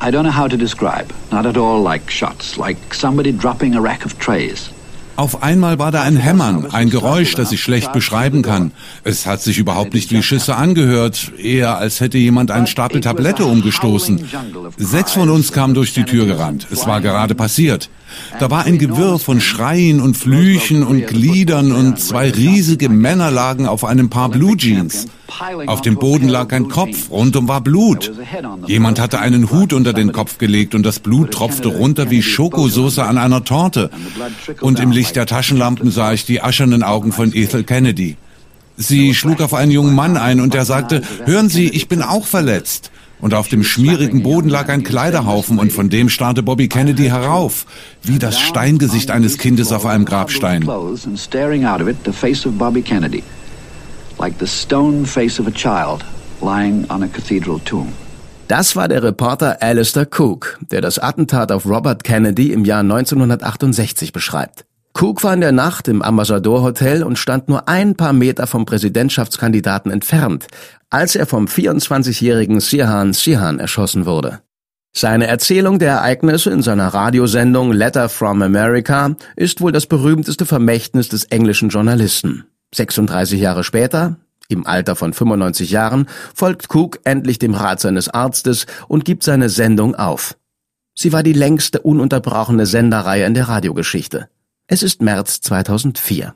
I 0.00 0.10
don't 0.10 0.22
know 0.22 0.30
how 0.30 0.48
to 0.48 0.56
describe. 0.56 1.12
Not 1.32 1.46
at 1.46 1.56
all 1.56 1.82
like 1.82 2.10
shots, 2.10 2.56
like 2.56 2.76
somebody 2.94 3.32
dropping 3.32 3.74
a 3.74 3.80
rack 3.80 4.04
of 4.04 4.18
trays. 4.18 4.70
Auf 5.16 5.42
einmal 5.42 5.78
war 5.78 5.90
da 5.90 6.02
ein 6.02 6.16
Hämmern, 6.16 6.66
ein 6.72 6.90
Geräusch, 6.90 7.34
das 7.34 7.50
ich 7.50 7.62
schlecht 7.62 7.92
beschreiben 7.92 8.42
kann. 8.42 8.72
Es 9.02 9.26
hat 9.26 9.40
sich 9.40 9.56
überhaupt 9.58 9.94
nicht 9.94 10.12
wie 10.12 10.22
Schüsse 10.22 10.56
angehört, 10.56 11.32
eher 11.38 11.78
als 11.78 12.00
hätte 12.00 12.18
jemand 12.18 12.50
einen 12.50 12.66
Stapel 12.66 13.00
Tablette 13.00 13.46
umgestoßen. 13.46 14.28
Sechs 14.76 15.12
von 15.12 15.30
uns 15.30 15.52
kamen 15.52 15.72
durch 15.74 15.94
die 15.94 16.04
Tür 16.04 16.26
gerannt. 16.26 16.66
Es 16.70 16.86
war 16.86 17.00
gerade 17.00 17.34
passiert. 17.34 17.88
Da 18.38 18.50
war 18.50 18.64
ein 18.64 18.78
Gewirr 18.78 19.18
von 19.18 19.40
Schreien 19.40 20.00
und 20.00 20.16
Flüchen 20.16 20.82
und 20.82 21.06
Gliedern 21.06 21.72
und 21.72 21.98
zwei 21.98 22.30
riesige 22.30 22.88
Männer 22.88 23.30
lagen 23.30 23.66
auf 23.66 23.84
einem 23.84 24.10
Paar 24.10 24.28
Blue 24.28 24.56
Jeans. 24.56 25.06
Auf 25.66 25.82
dem 25.82 25.96
Boden 25.96 26.28
lag 26.28 26.52
ein 26.52 26.68
Kopf, 26.68 27.10
rundum 27.10 27.48
war 27.48 27.60
Blut. 27.60 28.12
Jemand 28.66 29.00
hatte 29.00 29.18
einen 29.18 29.50
Hut 29.50 29.72
unter 29.72 29.92
den 29.92 30.12
Kopf 30.12 30.38
gelegt 30.38 30.74
und 30.74 30.84
das 30.84 31.00
Blut 31.00 31.32
tropfte 31.32 31.68
runter 31.68 32.10
wie 32.10 32.22
Schokosoße 32.22 33.02
an 33.04 33.18
einer 33.18 33.44
Torte. 33.44 33.90
Und 34.60 34.80
im 34.80 34.90
Licht 34.90 35.16
der 35.16 35.26
Taschenlampen 35.26 35.90
sah 35.90 36.12
ich 36.12 36.24
die 36.24 36.42
aschernen 36.42 36.82
Augen 36.82 37.12
von 37.12 37.34
Ethel 37.34 37.64
Kennedy. 37.64 38.16
Sie 38.76 39.14
schlug 39.14 39.40
auf 39.40 39.54
einen 39.54 39.70
jungen 39.72 39.94
Mann 39.94 40.16
ein 40.16 40.40
und 40.40 40.54
er 40.54 40.64
sagte, 40.64 41.02
hören 41.24 41.48
Sie, 41.48 41.68
ich 41.68 41.88
bin 41.88 42.02
auch 42.02 42.26
verletzt. 42.26 42.90
Und 43.20 43.32
auf 43.32 43.48
dem 43.48 43.64
schmierigen 43.64 44.22
Boden 44.22 44.50
lag 44.50 44.68
ein 44.68 44.82
Kleiderhaufen 44.82 45.58
und 45.58 45.72
von 45.72 45.88
dem 45.88 46.08
starrte 46.08 46.42
Bobby 46.42 46.68
Kennedy 46.68 47.04
herauf, 47.04 47.64
wie 48.02 48.18
das 48.18 48.38
Steingesicht 48.38 49.10
eines 49.10 49.38
Kindes 49.38 49.72
auf 49.72 49.86
einem 49.86 50.04
Grabstein. 50.04 50.62
Das 58.48 58.76
war 58.76 58.86
der 58.86 59.02
Reporter 59.02 59.60
Alistair 59.60 60.06
Cook, 60.06 60.58
der 60.70 60.80
das 60.80 60.98
Attentat 60.98 61.50
auf 61.50 61.66
Robert 61.66 62.04
Kennedy 62.04 62.52
im 62.52 62.64
Jahr 62.64 62.80
1968 62.80 64.12
beschreibt. 64.12 64.65
Cook 64.98 65.22
war 65.24 65.34
in 65.34 65.42
der 65.42 65.52
Nacht 65.52 65.88
im 65.88 66.00
Ambassador 66.00 66.62
Hotel 66.62 67.02
und 67.02 67.18
stand 67.18 67.50
nur 67.50 67.68
ein 67.68 67.96
paar 67.96 68.14
Meter 68.14 68.46
vom 68.46 68.64
Präsidentschaftskandidaten 68.64 69.92
entfernt, 69.92 70.46
als 70.88 71.16
er 71.16 71.26
vom 71.26 71.44
24-jährigen 71.44 72.60
Sirhan 72.60 73.12
Sirhan 73.12 73.58
erschossen 73.58 74.06
wurde. 74.06 74.40
Seine 74.96 75.26
Erzählung 75.26 75.78
der 75.78 75.90
Ereignisse 75.90 76.48
in 76.48 76.62
seiner 76.62 76.88
Radiosendung 76.88 77.72
Letter 77.72 78.08
from 78.08 78.40
America 78.40 79.14
ist 79.36 79.60
wohl 79.60 79.70
das 79.70 79.84
berühmteste 79.84 80.46
Vermächtnis 80.46 81.10
des 81.10 81.24
englischen 81.24 81.68
Journalisten. 81.68 82.46
36 82.74 83.38
Jahre 83.38 83.64
später, 83.64 84.16
im 84.48 84.66
Alter 84.66 84.96
von 84.96 85.12
95 85.12 85.70
Jahren, 85.70 86.06
folgt 86.34 86.74
Cook 86.74 87.00
endlich 87.04 87.38
dem 87.38 87.52
Rat 87.52 87.80
seines 87.80 88.08
Arztes 88.08 88.64
und 88.88 89.04
gibt 89.04 89.24
seine 89.24 89.50
Sendung 89.50 89.94
auf. 89.94 90.38
Sie 90.94 91.12
war 91.12 91.22
die 91.22 91.34
längste 91.34 91.80
ununterbrochene 91.80 92.64
Senderreihe 92.64 93.26
in 93.26 93.34
der 93.34 93.50
Radiogeschichte. 93.50 94.30
Es 94.68 94.82
ist 94.82 95.00
März 95.00 95.40
2004. 95.42 96.34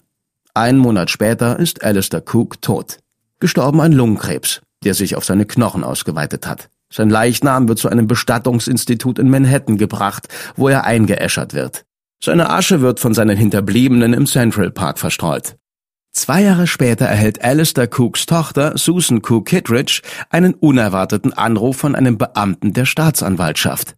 Ein 0.55 0.79
Monat 0.79 1.11
später 1.11 1.59
ist 1.59 1.83
Alistair 1.83 2.23
Cook 2.25 2.63
tot. 2.63 2.99
Gestorben 3.41 3.81
an 3.81 3.91
Lungenkrebs, 3.91 4.61
der 4.85 4.95
sich 4.95 5.17
auf 5.17 5.25
seine 5.25 5.47
Knochen 5.47 5.83
ausgeweitet 5.83 6.47
hat. 6.47 6.69
Sein 6.93 7.11
Leichnam 7.11 7.67
wird 7.67 7.81
zu 7.81 7.89
einem 7.89 8.07
Bestattungsinstitut 8.07 9.19
in 9.19 9.31
Manhattan 9.31 9.79
gebracht, 9.79 10.29
wo 10.55 10.69
er 10.69 10.85
eingeäschert 10.85 11.55
wird. 11.55 11.85
Seine 12.23 12.51
Asche 12.51 12.81
wird 12.81 13.01
von 13.01 13.15
seinen 13.15 13.37
Hinterbliebenen 13.37 14.13
im 14.13 14.27
Central 14.27 14.71
Park 14.71 15.01
verstreut. 15.01 15.57
Zwei 16.13 16.43
Jahre 16.43 16.69
später 16.69 17.07
erhält 17.07 17.43
Alistair 17.43 17.89
Cooks 17.93 18.27
Tochter 18.27 18.79
Susan 18.79 19.23
Cook 19.27 19.47
Kittredge 19.47 20.03
einen 20.29 20.55
unerwarteten 20.55 21.33
Anruf 21.33 21.79
von 21.79 21.97
einem 21.97 22.17
Beamten 22.17 22.75
der 22.75 22.85
Staatsanwaltschaft. 22.85 23.97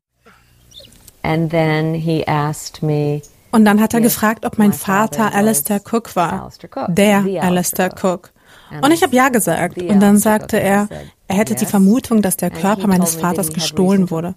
And 1.22 1.50
then 1.50 1.94
he 1.94 2.26
asked 2.26 2.82
me 2.82 3.22
und 3.52 3.64
dann 3.64 3.80
hat 3.80 3.94
er 3.94 4.00
gefragt, 4.00 4.44
ob 4.44 4.58
mein 4.58 4.72
Vater 4.72 5.34
Alistair 5.34 5.80
Cook 5.80 6.16
war. 6.16 6.50
Der 6.88 7.24
Alistair 7.42 7.90
Cook. 8.02 8.32
Und 8.80 8.90
ich 8.90 9.02
habe 9.02 9.14
ja 9.14 9.28
gesagt. 9.28 9.80
Und 9.80 10.00
dann 10.00 10.18
sagte 10.18 10.58
er, 10.58 10.88
er 11.28 11.36
hätte 11.36 11.54
die 11.54 11.66
Vermutung, 11.66 12.22
dass 12.22 12.36
der 12.36 12.50
Körper 12.50 12.86
meines 12.86 13.14
Vaters 13.14 13.52
gestohlen 13.52 14.10
wurde. 14.10 14.34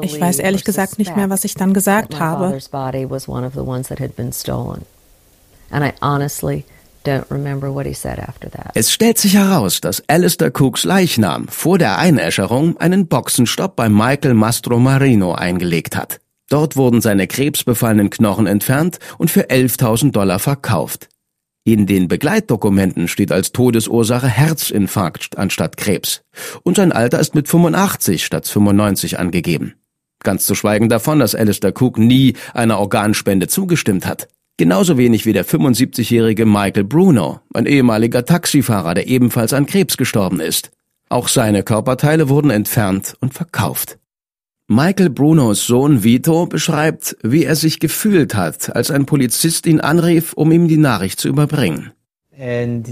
Ich 0.00 0.20
weiß 0.20 0.38
ehrlich 0.38 0.64
gesagt 0.64 0.98
nicht 0.98 1.16
mehr, 1.16 1.30
was 1.30 1.44
ich 1.44 1.54
dann 1.54 1.74
gesagt 1.74 2.18
habe. 2.18 2.58
Es 8.74 8.92
stellt 8.92 9.18
sich 9.18 9.34
heraus, 9.34 9.80
dass 9.80 10.02
Alistair 10.08 10.52
Cooks 10.54 10.84
Leichnam 10.84 11.48
vor 11.48 11.78
der 11.78 11.98
Einäscherung 11.98 12.76
einen 12.78 13.08
Boxenstopp 13.08 13.76
bei 13.76 13.88
Michael 13.88 14.34
Mastro 14.34 14.78
Marino 14.78 15.32
eingelegt 15.34 15.96
hat. 15.96 16.20
Dort 16.48 16.76
wurden 16.76 17.00
seine 17.00 17.26
krebsbefallenen 17.26 18.10
Knochen 18.10 18.46
entfernt 18.46 18.98
und 19.18 19.30
für 19.30 19.50
11.000 19.50 20.12
Dollar 20.12 20.38
verkauft. 20.38 21.08
In 21.64 21.86
den 21.86 22.08
Begleitdokumenten 22.08 23.06
steht 23.06 23.30
als 23.30 23.52
Todesursache 23.52 24.26
Herzinfarkt 24.26 25.38
anstatt 25.38 25.76
Krebs. 25.76 26.22
Und 26.64 26.76
sein 26.76 26.90
Alter 26.90 27.20
ist 27.20 27.36
mit 27.36 27.48
85 27.48 28.24
statt 28.24 28.48
95 28.48 29.20
angegeben. 29.20 29.74
Ganz 30.24 30.44
zu 30.44 30.54
schweigen 30.54 30.88
davon, 30.88 31.20
dass 31.20 31.34
Alistair 31.34 31.72
Cook 31.76 31.98
nie 31.98 32.34
einer 32.52 32.78
Organspende 32.78 33.46
zugestimmt 33.46 34.06
hat. 34.06 34.28
Genauso 34.56 34.98
wenig 34.98 35.24
wie 35.24 35.32
der 35.32 35.46
75-jährige 35.46 36.46
Michael 36.46 36.84
Bruno, 36.84 37.40
ein 37.54 37.66
ehemaliger 37.66 38.24
Taxifahrer, 38.24 38.94
der 38.94 39.06
ebenfalls 39.06 39.52
an 39.52 39.66
Krebs 39.66 39.96
gestorben 39.96 40.40
ist. 40.40 40.70
Auch 41.08 41.28
seine 41.28 41.62
Körperteile 41.62 42.28
wurden 42.28 42.50
entfernt 42.50 43.14
und 43.20 43.34
verkauft. 43.34 43.98
Michael 44.74 45.10
Brunos 45.10 45.66
Sohn 45.66 46.02
Vito 46.02 46.46
beschreibt, 46.46 47.18
wie 47.22 47.44
er 47.44 47.56
sich 47.56 47.78
gefühlt 47.78 48.34
hat, 48.34 48.74
als 48.74 48.90
ein 48.90 49.04
Polizist 49.04 49.66
ihn 49.66 49.80
anrief, 49.80 50.32
um 50.32 50.50
ihm 50.50 50.66
die 50.66 50.78
Nachricht 50.78 51.20
zu 51.20 51.28
überbringen. 51.28 51.92
Und 52.38 52.88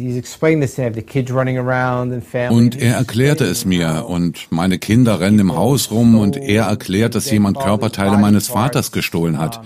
er 2.77 2.95
erklärte 2.97 3.45
es 3.47 3.65
mir 3.65 4.05
und 4.07 4.47
meine 4.51 4.79
Kinder 4.79 5.21
rennen 5.21 5.39
im 5.39 5.57
Haus 5.57 5.91
rum 5.91 6.19
und 6.19 6.37
er 6.37 6.65
erklärt, 6.65 7.15
dass 7.15 7.31
jemand 7.31 7.59
Körperteile 7.59 8.19
meines 8.19 8.49
Vaters 8.49 8.93
gestohlen 8.93 9.39
hat. 9.39 9.63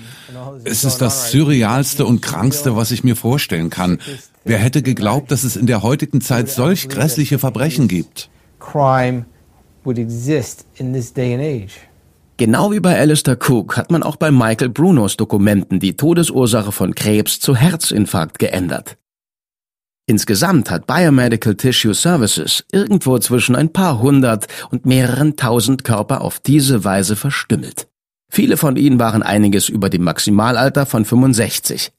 Es 0.63 0.85
ist 0.85 0.99
das 0.99 1.33
surrealste 1.33 2.07
und 2.07 2.23
krankste, 2.23 2.77
was 2.77 2.93
ich 2.93 3.03
mir 3.03 3.17
vorstellen 3.17 3.71
kann. 3.71 3.99
Wer 4.45 4.59
hätte 4.59 4.83
geglaubt, 4.83 5.33
dass 5.33 5.43
es 5.43 5.57
in 5.57 5.67
der 5.67 5.83
heutigen 5.83 6.21
Zeit 6.21 6.49
solch 6.49 6.89
grässliche 6.89 7.41
Verbrechen 7.41 7.89
gibt? 7.89 8.31
Crime 8.61 9.25
would 9.83 9.99
exist 9.99 10.65
in 10.77 10.93
this 10.93 11.13
day 11.13 11.35
and 11.35 11.43
age. 11.43 11.81
Genau 12.37 12.73
wie 12.73 12.81
bei 12.81 12.99
Alistair 12.99 13.39
Cook 13.41 13.77
hat 13.77 13.93
man 13.93 14.03
auch 14.03 14.17
bei 14.17 14.33
Michael 14.33 14.69
Brunos 14.69 15.17
Dokumenten 15.17 15.79
die 15.79 15.97
Todesursache 15.97 16.73
von 16.73 16.95
Krebs 16.95 17.39
zu 17.39 17.55
Herzinfarkt 17.55 18.41
geändert. 18.41 18.97
Insgesamt 20.07 20.69
hat 20.71 20.87
Biomedical 20.87 21.55
Tissue 21.55 21.95
Services 21.95 22.65
irgendwo 22.73 23.19
zwischen 23.21 23.55
ein 23.55 23.73
paar 23.73 24.01
hundert 24.01 24.49
und 24.71 24.85
mehreren 24.85 25.37
tausend 25.37 25.85
Körper 25.85 26.23
auf 26.23 26.41
diese 26.41 26.85
Weise 26.85 27.15
verstümmelt. 27.15 27.87
Viele 28.31 28.57
von 28.57 28.77
ihnen 28.77 28.99
waren 28.99 29.23
einiges 29.23 29.69
über 29.69 29.89
dem 29.89 30.03
Maximalalter 30.03 30.87
von 30.87 31.05
65. 31.05 31.93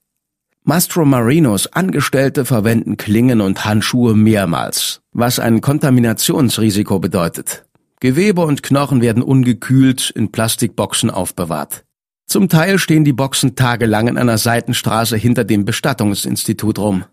Mastro 0.64 1.06
Marinos 1.06 1.68
Angestellte 1.68 2.44
verwenden 2.44 2.98
Klingen 2.98 3.40
und 3.40 3.64
Handschuhe 3.64 4.16
mehrmals, 4.16 5.02
was 5.14 5.40
ein 5.40 5.62
Kontaminationsrisiko 5.62 7.00
bedeutet. 7.00 7.65
Gewebe 8.06 8.42
und 8.42 8.62
Knochen 8.62 9.02
werden 9.02 9.24
ungekühlt 9.24 10.12
in 10.12 10.32
Plastikboxen 10.32 11.10
aufbewahrt. 11.10 11.86
Zum 12.28 12.50
Teil 12.50 12.78
stehen 12.78 13.04
die 13.04 13.14
Boxen 13.14 13.56
tagelang 13.56 14.08
in 14.08 14.20
einer 14.20 14.38
Seitenstraße 14.38 15.18
hinter 15.18 15.44
dem 15.44 15.66
Bestattungsinstitut 15.66 16.78
rum. 16.78 17.06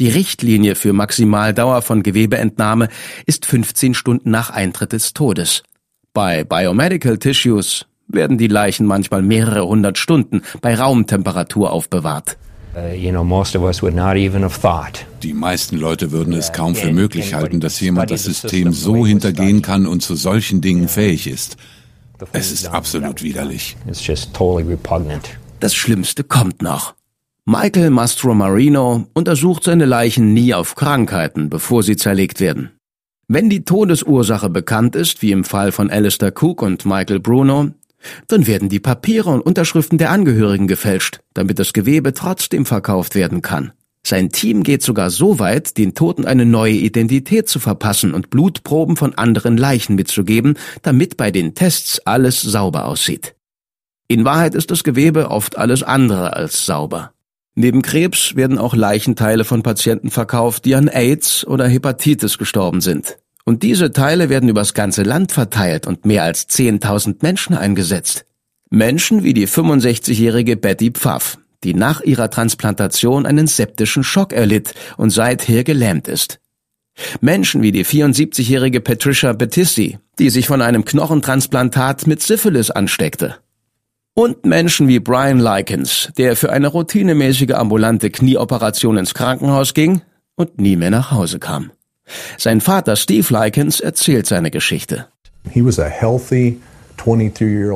Die 0.00 0.08
Richtlinie 0.08 0.74
für 0.74 0.92
Maximaldauer 0.92 1.82
von 1.82 2.02
Gewebeentnahme 2.02 2.88
ist 3.26 3.46
15 3.46 3.94
Stunden 3.94 4.32
nach 4.32 4.50
Eintritt 4.50 4.90
des 4.90 5.12
Todes. 5.12 5.62
Bei 6.12 6.42
Biomedical 6.42 7.16
Tissues 7.18 7.86
werden 8.08 8.36
die 8.36 8.48
Leichen 8.48 8.86
manchmal 8.86 9.22
mehrere 9.22 9.64
hundert 9.68 9.98
Stunden 9.98 10.42
bei 10.60 10.74
Raumtemperatur 10.74 11.70
aufbewahrt. 11.70 12.38
Uh, 12.76 12.90
die 15.22 15.32
meisten 15.32 15.76
Leute 15.76 16.10
würden 16.10 16.34
es 16.34 16.52
kaum 16.52 16.74
für 16.74 16.92
möglich 16.92 17.34
halten, 17.34 17.60
dass 17.60 17.78
jemand 17.80 18.10
das 18.10 18.24
System 18.24 18.72
so 18.72 19.06
hintergehen 19.06 19.62
kann 19.62 19.86
und 19.86 20.02
zu 20.02 20.16
solchen 20.16 20.60
Dingen 20.60 20.88
fähig 20.88 21.28
ist. 21.28 21.56
Es 22.32 22.50
ist 22.50 22.66
absolut 22.66 23.22
widerlich. 23.22 23.76
Das 25.60 25.74
Schlimmste 25.74 26.24
kommt 26.24 26.62
noch. 26.62 26.94
Michael 27.44 27.90
Mastromarino 27.90 29.06
untersucht 29.14 29.64
seine 29.64 29.84
Leichen 29.84 30.32
nie 30.32 30.54
auf 30.54 30.74
Krankheiten, 30.74 31.50
bevor 31.50 31.82
sie 31.82 31.96
zerlegt 31.96 32.40
werden. 32.40 32.70
Wenn 33.28 33.50
die 33.50 33.64
Todesursache 33.64 34.50
bekannt 34.50 34.96
ist, 34.96 35.22
wie 35.22 35.32
im 35.32 35.44
Fall 35.44 35.70
von 35.70 35.90
Alistair 35.90 36.32
Cook 36.34 36.62
und 36.62 36.84
Michael 36.86 37.20
Bruno, 37.20 37.70
dann 38.28 38.46
werden 38.46 38.68
die 38.68 38.80
Papiere 38.80 39.30
und 39.30 39.40
Unterschriften 39.40 39.98
der 39.98 40.10
Angehörigen 40.10 40.66
gefälscht, 40.66 41.20
damit 41.34 41.58
das 41.58 41.72
Gewebe 41.72 42.12
trotzdem 42.14 42.66
verkauft 42.66 43.14
werden 43.14 43.42
kann. 43.42 43.72
Sein 44.06 44.28
Team 44.28 44.62
geht 44.62 44.82
sogar 44.82 45.10
so 45.10 45.38
weit, 45.38 45.78
den 45.78 45.94
Toten 45.94 46.26
eine 46.26 46.44
neue 46.44 46.74
Identität 46.74 47.48
zu 47.48 47.58
verpassen 47.58 48.12
und 48.12 48.28
Blutproben 48.28 48.96
von 48.96 49.14
anderen 49.14 49.56
Leichen 49.56 49.94
mitzugeben, 49.94 50.58
damit 50.82 51.16
bei 51.16 51.30
den 51.30 51.54
Tests 51.54 52.00
alles 52.04 52.42
sauber 52.42 52.84
aussieht. 52.84 53.34
In 54.06 54.26
Wahrheit 54.26 54.54
ist 54.54 54.70
das 54.70 54.84
Gewebe 54.84 55.30
oft 55.30 55.56
alles 55.56 55.82
andere 55.82 56.34
als 56.34 56.66
sauber. 56.66 57.12
Neben 57.54 57.80
Krebs 57.80 58.36
werden 58.36 58.58
auch 58.58 58.74
Leichenteile 58.74 59.44
von 59.44 59.62
Patienten 59.62 60.10
verkauft, 60.10 60.66
die 60.66 60.74
an 60.74 60.88
AIDS 60.88 61.46
oder 61.46 61.66
Hepatitis 61.66 62.36
gestorben 62.36 62.82
sind. 62.82 63.16
Und 63.44 63.62
diese 63.62 63.92
Teile 63.92 64.30
werden 64.30 64.48
übers 64.48 64.74
ganze 64.74 65.02
Land 65.02 65.32
verteilt 65.32 65.86
und 65.86 66.06
mehr 66.06 66.24
als 66.24 66.48
10.000 66.48 67.16
Menschen 67.20 67.56
eingesetzt. 67.56 68.24
Menschen 68.70 69.22
wie 69.22 69.34
die 69.34 69.46
65-jährige 69.46 70.56
Betty 70.56 70.90
Pfaff, 70.90 71.38
die 71.62 71.74
nach 71.74 72.00
ihrer 72.00 72.30
Transplantation 72.30 73.26
einen 73.26 73.46
septischen 73.46 74.02
Schock 74.02 74.32
erlitt 74.32 74.74
und 74.96 75.10
seither 75.10 75.62
gelähmt 75.62 76.08
ist. 76.08 76.40
Menschen 77.20 77.62
wie 77.62 77.72
die 77.72 77.84
74-jährige 77.84 78.80
Patricia 78.80 79.32
Bettissi, 79.32 79.98
die 80.18 80.30
sich 80.30 80.46
von 80.46 80.62
einem 80.62 80.84
Knochentransplantat 80.84 82.06
mit 82.06 82.22
Syphilis 82.22 82.70
ansteckte. 82.70 83.36
Und 84.14 84.46
Menschen 84.46 84.86
wie 84.86 85.00
Brian 85.00 85.40
Likens, 85.40 86.12
der 86.16 86.36
für 86.36 86.52
eine 86.52 86.68
routinemäßige 86.68 87.50
ambulante 87.50 88.10
Knieoperation 88.10 88.96
ins 88.96 89.12
Krankenhaus 89.12 89.74
ging 89.74 90.02
und 90.36 90.60
nie 90.60 90.76
mehr 90.76 90.90
nach 90.90 91.10
Hause 91.10 91.40
kam. 91.40 91.72
Sein 92.38 92.60
Vater 92.60 92.96
Steve 92.96 93.26
Likens 93.32 93.80
erzählt 93.80 94.26
seine 94.26 94.50
Geschichte. 94.50 95.06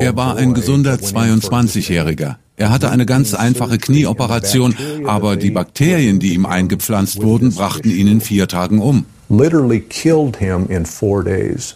Er 0.01 0.15
war 0.15 0.35
ein 0.37 0.53
gesunder 0.53 0.95
22-Jähriger. 0.95 2.35
Er 2.55 2.71
hatte 2.71 2.89
eine 2.89 3.05
ganz 3.05 3.33
einfache 3.33 3.77
Knieoperation, 3.77 4.75
aber 5.05 5.37
die 5.37 5.51
Bakterien, 5.51 6.19
die 6.19 6.33
ihm 6.33 6.45
eingepflanzt 6.45 7.21
wurden, 7.21 7.53
brachten 7.53 7.89
ihn 7.89 8.07
in 8.07 8.21
vier 8.21 8.47
Tagen 8.47 8.79
um. 8.79 9.05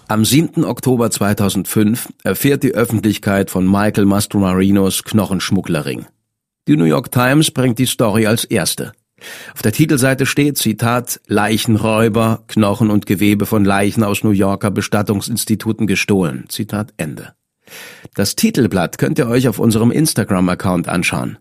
Am 0.07 0.25
7. 0.25 0.65
Oktober 0.65 1.11
2005 1.11 2.09
erfährt 2.23 2.63
die 2.63 2.73
Öffentlichkeit 2.73 3.51
von 3.51 3.65
Michael 3.69 4.05
Mastromarinos 4.05 5.03
Knochenschmugglerring. 5.03 6.07
Die 6.67 6.75
New 6.75 6.85
York 6.85 7.11
Times 7.11 7.51
bringt 7.51 7.77
die 7.77 7.85
Story 7.85 8.25
als 8.25 8.43
erste. 8.43 8.93
Auf 9.53 9.61
der 9.61 9.71
Titelseite 9.71 10.25
steht, 10.25 10.57
Zitat, 10.57 11.21
Leichenräuber, 11.27 12.43
Knochen 12.47 12.89
und 12.89 13.05
Gewebe 13.05 13.45
von 13.45 13.65
Leichen 13.65 14.03
aus 14.03 14.23
New 14.23 14.31
Yorker 14.31 14.71
Bestattungsinstituten 14.71 15.87
gestohlen. 15.87 16.45
Zitat 16.49 16.93
Ende. 16.97 17.33
Das 18.15 18.35
Titelblatt 18.35 18.97
könnt 18.97 19.19
ihr 19.19 19.27
euch 19.27 19.47
auf 19.47 19.59
unserem 19.59 19.91
Instagram-Account 19.91 20.87
anschauen. 20.87 21.37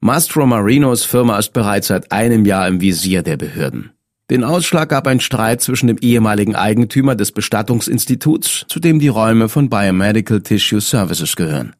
Mastro 0.00 0.46
Marinos 0.46 1.04
Firma 1.04 1.38
ist 1.38 1.52
bereits 1.52 1.86
seit 1.88 2.12
einem 2.12 2.44
Jahr 2.44 2.68
im 2.68 2.80
Visier 2.80 3.22
der 3.22 3.36
Behörden. 3.38 3.92
Den 4.30 4.44
Ausschlag 4.44 4.88
gab 4.88 5.06
ein 5.06 5.20
Streit 5.20 5.60
zwischen 5.60 5.86
dem 5.86 5.98
ehemaligen 5.98 6.56
Eigentümer 6.56 7.14
des 7.14 7.32
Bestattungsinstituts, 7.32 8.64
zu 8.68 8.80
dem 8.80 8.98
die 8.98 9.08
Räume 9.08 9.48
von 9.48 9.68
Biomedical 9.68 10.40
Tissue 10.40 10.80
Services 10.80 11.36
gehören. 11.36 11.74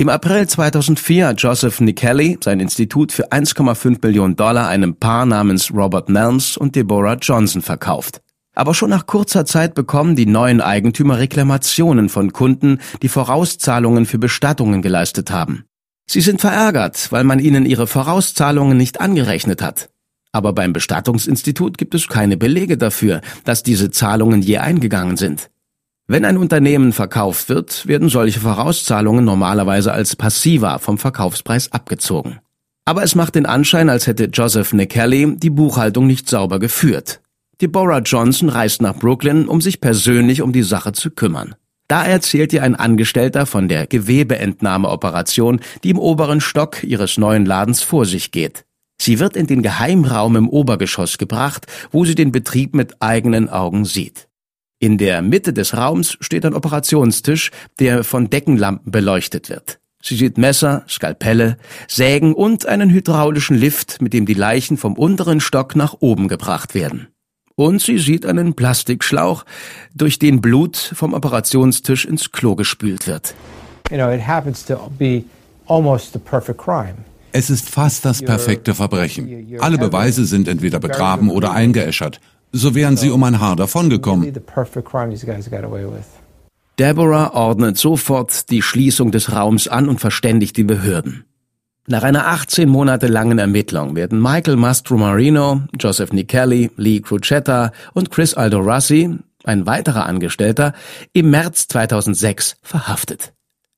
Im 0.00 0.08
April 0.08 0.48
2004 0.48 1.26
hat 1.26 1.42
Joseph 1.42 1.78
Nikelly 1.82 2.38
sein 2.42 2.58
Institut 2.58 3.12
für 3.12 3.32
1,5 3.32 3.98
Millionen 4.00 4.34
Dollar 4.34 4.66
einem 4.66 4.96
Paar 4.96 5.26
namens 5.26 5.74
Robert 5.74 6.08
Nelms 6.08 6.56
und 6.56 6.74
Deborah 6.74 7.18
Johnson 7.20 7.60
verkauft. 7.60 8.22
Aber 8.54 8.72
schon 8.72 8.88
nach 8.88 9.04
kurzer 9.04 9.44
Zeit 9.44 9.74
bekommen 9.74 10.16
die 10.16 10.24
neuen 10.24 10.62
Eigentümer 10.62 11.18
Reklamationen 11.18 12.08
von 12.08 12.32
Kunden, 12.32 12.78
die 13.02 13.10
Vorauszahlungen 13.10 14.06
für 14.06 14.16
Bestattungen 14.16 14.80
geleistet 14.80 15.30
haben. 15.30 15.66
Sie 16.06 16.22
sind 16.22 16.40
verärgert, 16.40 17.12
weil 17.12 17.24
man 17.24 17.38
ihnen 17.38 17.66
ihre 17.66 17.86
Vorauszahlungen 17.86 18.78
nicht 18.78 19.02
angerechnet 19.02 19.60
hat. 19.60 19.90
Aber 20.32 20.54
beim 20.54 20.72
Bestattungsinstitut 20.72 21.76
gibt 21.76 21.94
es 21.94 22.08
keine 22.08 22.38
Belege 22.38 22.78
dafür, 22.78 23.20
dass 23.44 23.62
diese 23.62 23.90
Zahlungen 23.90 24.40
je 24.40 24.56
eingegangen 24.56 25.18
sind. 25.18 25.50
Wenn 26.12 26.24
ein 26.24 26.38
Unternehmen 26.38 26.92
verkauft 26.92 27.48
wird, 27.48 27.86
werden 27.86 28.08
solche 28.08 28.40
Vorauszahlungen 28.40 29.24
normalerweise 29.24 29.92
als 29.92 30.16
passiver 30.16 30.80
vom 30.80 30.98
Verkaufspreis 30.98 31.70
abgezogen. 31.70 32.40
Aber 32.84 33.04
es 33.04 33.14
macht 33.14 33.36
den 33.36 33.46
Anschein, 33.46 33.88
als 33.88 34.08
hätte 34.08 34.24
Joseph 34.24 34.72
Nikelly 34.72 35.36
die 35.36 35.50
Buchhaltung 35.50 36.08
nicht 36.08 36.28
sauber 36.28 36.58
geführt. 36.58 37.20
Deborah 37.60 38.00
Johnson 38.00 38.48
reist 38.48 38.82
nach 38.82 38.96
Brooklyn, 38.96 39.46
um 39.46 39.60
sich 39.60 39.80
persönlich 39.80 40.42
um 40.42 40.52
die 40.52 40.64
Sache 40.64 40.90
zu 40.90 41.12
kümmern. 41.12 41.54
Da 41.86 42.04
erzählt 42.04 42.52
ihr 42.52 42.64
ein 42.64 42.74
Angestellter 42.74 43.46
von 43.46 43.68
der 43.68 43.86
Gewebeentnahmeoperation, 43.86 45.60
die 45.84 45.90
im 45.90 45.98
oberen 46.00 46.40
Stock 46.40 46.82
ihres 46.82 47.18
neuen 47.18 47.46
Ladens 47.46 47.84
vor 47.84 48.04
sich 48.04 48.32
geht. 48.32 48.64
Sie 49.00 49.20
wird 49.20 49.36
in 49.36 49.46
den 49.46 49.62
Geheimraum 49.62 50.34
im 50.34 50.48
Obergeschoss 50.48 51.18
gebracht, 51.18 51.68
wo 51.92 52.04
sie 52.04 52.16
den 52.16 52.32
Betrieb 52.32 52.74
mit 52.74 53.00
eigenen 53.00 53.48
Augen 53.48 53.84
sieht. 53.84 54.26
In 54.82 54.96
der 54.96 55.20
Mitte 55.20 55.52
des 55.52 55.76
Raums 55.76 56.16
steht 56.22 56.46
ein 56.46 56.54
Operationstisch, 56.54 57.50
der 57.78 58.02
von 58.02 58.30
Deckenlampen 58.30 58.90
beleuchtet 58.90 59.50
wird. 59.50 59.78
Sie 60.02 60.16
sieht 60.16 60.38
Messer, 60.38 60.84
Skalpelle, 60.88 61.58
Sägen 61.86 62.32
und 62.32 62.64
einen 62.64 62.88
hydraulischen 62.88 63.58
Lift, 63.58 64.00
mit 64.00 64.14
dem 64.14 64.24
die 64.24 64.32
Leichen 64.32 64.78
vom 64.78 64.94
unteren 64.94 65.40
Stock 65.40 65.76
nach 65.76 65.96
oben 66.00 66.28
gebracht 66.28 66.74
werden. 66.74 67.08
Und 67.56 67.82
sie 67.82 67.98
sieht 67.98 68.24
einen 68.24 68.54
Plastikschlauch, 68.54 69.44
durch 69.94 70.18
den 70.18 70.40
Blut 70.40 70.78
vom 70.78 71.12
Operationstisch 71.12 72.06
ins 72.06 72.32
Klo 72.32 72.54
gespült 72.54 73.06
wird. 73.06 73.34
Es 77.32 77.50
ist 77.50 77.68
fast 77.68 78.06
das 78.06 78.22
perfekte 78.22 78.74
Verbrechen. 78.74 79.58
Alle 79.60 79.76
Beweise 79.76 80.24
sind 80.24 80.48
entweder 80.48 80.80
begraben 80.80 81.28
oder 81.28 81.52
eingeäschert 81.52 82.18
so 82.52 82.74
wären 82.74 82.96
sie 82.96 83.10
um 83.10 83.22
ein 83.24 83.40
Haar 83.40 83.56
davongekommen. 83.56 84.32
Deborah 86.78 87.34
ordnet 87.34 87.76
sofort 87.76 88.50
die 88.50 88.62
Schließung 88.62 89.10
des 89.10 89.32
Raums 89.32 89.68
an 89.68 89.88
und 89.88 90.00
verständigt 90.00 90.56
die 90.56 90.64
Behörden. 90.64 91.24
Nach 91.86 92.02
einer 92.02 92.28
18 92.28 92.68
Monate 92.68 93.06
langen 93.06 93.38
Ermittlung 93.38 93.96
werden 93.96 94.20
Michael 94.20 94.56
Mastromarino, 94.56 95.62
Joseph 95.78 96.12
Nicelli, 96.12 96.70
Lee 96.76 97.00
Crucetta 97.00 97.72
und 97.94 98.10
Chris 98.10 98.34
Aldorassi, 98.34 99.18
ein 99.44 99.66
weiterer 99.66 100.06
Angestellter, 100.06 100.72
im 101.12 101.30
März 101.30 101.68
2006 101.68 102.56
verhaftet. 102.62 103.32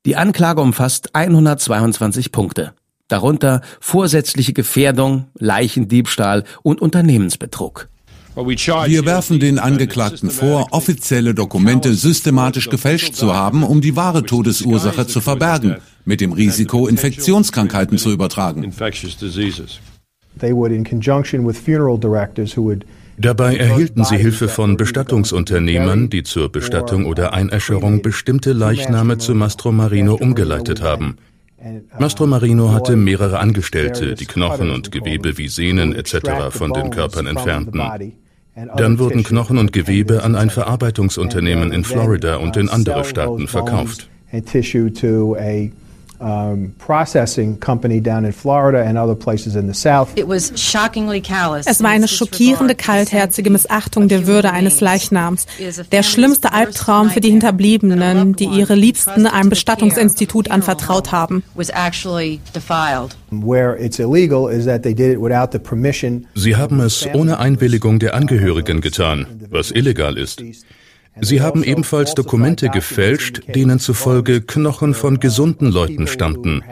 Die 0.04 0.16
Anklage 0.16 0.60
umfasst 0.60 1.14
122 1.14 2.32
Punkte, 2.32 2.74
darunter 3.08 3.62
vorsätzliche 3.80 4.52
Gefährdung, 4.52 5.28
Leichendiebstahl 5.38 6.44
und 6.62 6.80
Unternehmensbetrug. 6.80 7.88
Wir 8.34 9.04
werfen 9.04 9.40
den 9.40 9.58
Angeklagten 9.58 10.30
vor, 10.30 10.68
offizielle 10.70 11.34
Dokumente 11.34 11.92
systematisch 11.92 12.70
gefälscht 12.70 13.14
zu 13.14 13.34
haben, 13.34 13.62
um 13.62 13.80
die 13.80 13.94
wahre 13.94 14.24
Todesursache 14.24 15.06
zu 15.06 15.20
verbergen, 15.20 15.76
mit 16.04 16.20
dem 16.20 16.32
Risiko, 16.32 16.86
Infektionskrankheiten 16.86 17.98
zu 17.98 18.10
übertragen. 18.10 18.72
Dabei 23.18 23.56
erhielten 23.56 24.04
sie 24.04 24.16
Hilfe 24.16 24.48
von 24.48 24.76
Bestattungsunternehmern, 24.78 26.08
die 26.08 26.22
zur 26.22 26.50
Bestattung 26.50 27.04
oder 27.04 27.34
Einäscherung 27.34 28.00
bestimmte 28.00 28.52
Leichname 28.52 29.18
zu 29.18 29.34
Mastro 29.34 29.72
Marino 29.72 30.14
umgeleitet 30.14 30.80
haben. 30.80 31.16
Mastro 31.98 32.26
Marino 32.26 32.72
hatte 32.72 32.96
mehrere 32.96 33.38
Angestellte, 33.38 34.14
die 34.14 34.26
Knochen 34.26 34.70
und 34.70 34.90
Gewebe 34.90 35.38
wie 35.38 35.48
Sehnen 35.48 35.94
etc. 35.94 36.50
von 36.50 36.72
den 36.72 36.90
Körpern 36.90 37.26
entfernten. 37.26 37.80
Dann 38.76 38.98
wurden 38.98 39.22
Knochen 39.22 39.58
und 39.58 39.72
Gewebe 39.72 40.24
an 40.24 40.34
ein 40.34 40.50
Verarbeitungsunternehmen 40.50 41.72
in 41.72 41.84
Florida 41.84 42.36
und 42.36 42.56
in 42.56 42.68
andere 42.68 43.04
Staaten 43.04 43.48
verkauft. 43.48 44.08
Um, 46.22 46.74
processing 46.78 47.58
company 47.58 48.00
down 48.00 48.24
in 48.24 48.32
Florida 48.32 48.82
and 48.82 48.96
other 48.96 49.14
places 49.14 49.56
in 49.56 49.66
the 49.66 49.74
South. 49.74 50.08
It 50.16 50.28
was 50.28 50.52
shockingly 50.56 51.20
callous. 51.20 51.66
Es 51.66 51.82
war 51.82 51.90
eine 51.90 52.08
schockierende, 52.08 52.74
kaltherzige 52.74 53.50
Missachtung 53.50 54.08
der 54.08 54.26
Würde 54.26 54.52
eines 54.52 54.80
Leichnams. 54.80 55.46
Der 55.90 56.02
schlimmste 56.02 56.52
Albtraum 56.52 57.10
für 57.10 57.20
die 57.20 57.30
Hinterbliebenen, 57.30 58.34
die 58.34 58.46
ihre 58.46 58.74
Liebsten 58.74 59.26
einem 59.26 59.50
Bestattungsinstitut 59.50 60.50
anvertraut 60.50 61.12
haben. 61.12 61.42
Sie 66.34 66.56
haben 66.56 66.80
es 66.80 67.08
ohne 67.14 67.38
Einwilligung 67.38 67.98
der 67.98 68.14
Angehörigen 68.14 68.80
getan, 68.80 69.26
was 69.50 69.70
illegal 69.70 70.16
ist. 70.16 70.42
Sie 71.20 71.40
haben 71.40 71.62
ebenfalls 71.62 72.14
Dokumente 72.14 72.68
gefälscht, 72.68 73.42
denen 73.54 73.78
zufolge 73.78 74.40
Knochen 74.40 74.94
von 74.94 75.20
gesunden 75.20 75.70
Leuten 75.70 76.06
stammten. 76.06 76.62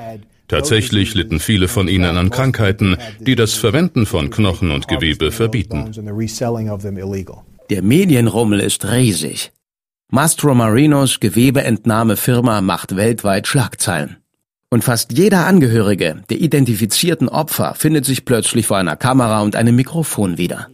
Tatsächlich 0.48 1.14
litten 1.14 1.38
viele 1.38 1.68
von 1.68 1.86
ihnen 1.86 2.16
an 2.16 2.30
Krankheiten, 2.30 2.96
die 3.20 3.36
das 3.36 3.54
Verwenden 3.54 4.06
von 4.06 4.30
Knochen 4.30 4.72
und 4.72 4.88
Gewebe 4.88 5.30
verbieten. 5.30 5.92
Der 7.70 7.82
Medienrummel 7.82 8.60
ist 8.60 8.90
riesig. 8.90 9.52
Mastro 10.10 10.54
Marinos 10.54 11.20
Gewebeentnahmefirma 11.20 12.62
macht 12.62 12.96
weltweit 12.96 13.46
Schlagzeilen. 13.46 14.16
Und 14.72 14.84
fast 14.84 15.18
jeder 15.18 15.46
Angehörige 15.46 16.22
der 16.30 16.40
identifizierten 16.40 17.28
Opfer 17.28 17.74
findet 17.76 18.04
sich 18.04 18.24
plötzlich 18.24 18.68
vor 18.68 18.76
einer 18.76 18.94
Kamera 18.94 19.42
und 19.42 19.56
einem 19.56 19.74
Mikrofon 19.74 20.38
wieder. 20.38 20.68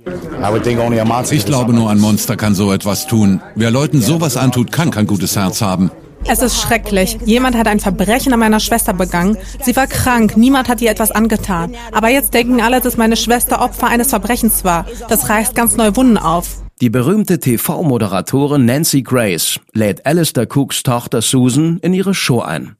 Ich 1.30 1.46
glaube, 1.46 1.72
nur 1.72 1.88
ein 1.88 1.98
Monster 1.98 2.36
kann 2.36 2.54
so 2.54 2.74
etwas 2.74 3.06
tun. 3.06 3.40
Wer 3.54 3.70
Leuten 3.70 4.02
sowas 4.02 4.36
antut, 4.36 4.70
kann 4.70 4.90
kein 4.90 5.06
gutes 5.06 5.34
Herz 5.34 5.62
haben. 5.62 5.90
Es 6.26 6.42
ist 6.42 6.60
schrecklich. 6.60 7.16
Jemand 7.24 7.56
hat 7.56 7.68
ein 7.68 7.80
Verbrechen 7.80 8.34
an 8.34 8.40
meiner 8.40 8.60
Schwester 8.60 8.92
begangen. 8.92 9.38
Sie 9.62 9.74
war 9.76 9.86
krank, 9.86 10.36
niemand 10.36 10.68
hat 10.68 10.82
ihr 10.82 10.90
etwas 10.90 11.10
angetan. 11.10 11.74
Aber 11.92 12.10
jetzt 12.10 12.34
denken 12.34 12.60
alle, 12.60 12.82
dass 12.82 12.98
meine 12.98 13.16
Schwester 13.16 13.62
Opfer 13.62 13.86
eines 13.86 14.10
Verbrechens 14.10 14.62
war. 14.62 14.84
Das 15.08 15.30
reißt 15.30 15.54
ganz 15.54 15.74
neue 15.78 15.96
Wunden 15.96 16.18
auf. 16.18 16.60
Die 16.82 16.90
berühmte 16.90 17.38
TV-Moderatorin 17.38 18.66
Nancy 18.66 19.00
Grace 19.00 19.58
lädt 19.72 20.04
Alistair 20.04 20.46
Cooks 20.54 20.82
Tochter 20.82 21.22
Susan 21.22 21.78
in 21.80 21.94
ihre 21.94 22.12
Show 22.12 22.40
ein. 22.40 22.76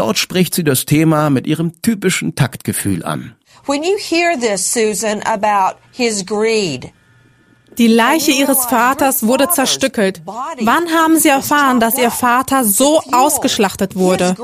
Dort 0.00 0.16
spricht 0.16 0.54
sie 0.54 0.64
das 0.64 0.86
Thema 0.86 1.28
mit 1.28 1.46
ihrem 1.46 1.82
typischen 1.82 2.34
Taktgefühl 2.34 3.04
an. 3.04 3.34
When 3.66 3.82
you 3.82 3.98
hear 3.98 4.34
this, 4.40 4.72
Susan, 4.72 5.20
about 5.26 5.76
his 5.92 6.24
greed, 6.24 6.90
die 7.76 7.86
Leiche 7.86 8.30
ihres 8.30 8.64
Vaters 8.64 9.26
wurde 9.26 9.50
zerstückelt. 9.50 10.22
Wann 10.24 10.88
haben 10.88 11.18
Sie 11.18 11.28
erfahren, 11.28 11.80
dass 11.80 11.98
Ihr 11.98 12.10
Vater 12.10 12.64
so 12.64 13.02
ausgeschlachtet 13.12 13.94
wurde? 13.94 14.34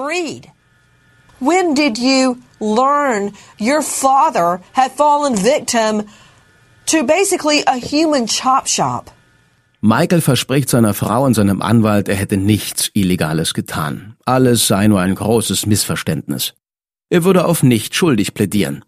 When 1.40 1.75
did 1.75 1.97
you 1.97 2.37
learn 2.61 3.33
your 3.59 3.81
father 3.81 4.61
had 4.75 4.92
fallen 4.95 5.42
victim 5.42 6.03
to 6.85 7.03
basically 7.03 7.62
a 7.66 7.77
human 7.77 8.27
chop 8.27 8.69
shop? 8.69 9.11
Michael 9.81 10.21
verspricht 10.21 10.69
seiner 10.69 10.92
Frau 10.92 11.25
und 11.25 11.33
seinem 11.33 11.62
Anwalt, 11.62 12.11
er 12.11 12.16
hätte 12.16 12.37
nichts 12.37 12.90
Illegales 12.92 13.55
getan. 13.55 14.16
Alles 14.27 14.67
sei 14.67 14.89
nur 14.89 15.01
ein 15.01 15.15
großes 15.15 15.67
Missverständnis. 15.67 16.55
Er 17.11 17.25
würde 17.25 17.45
auf 17.45 17.62
nicht 17.62 17.95
schuldig 17.95 18.35
plädieren. 18.35 18.85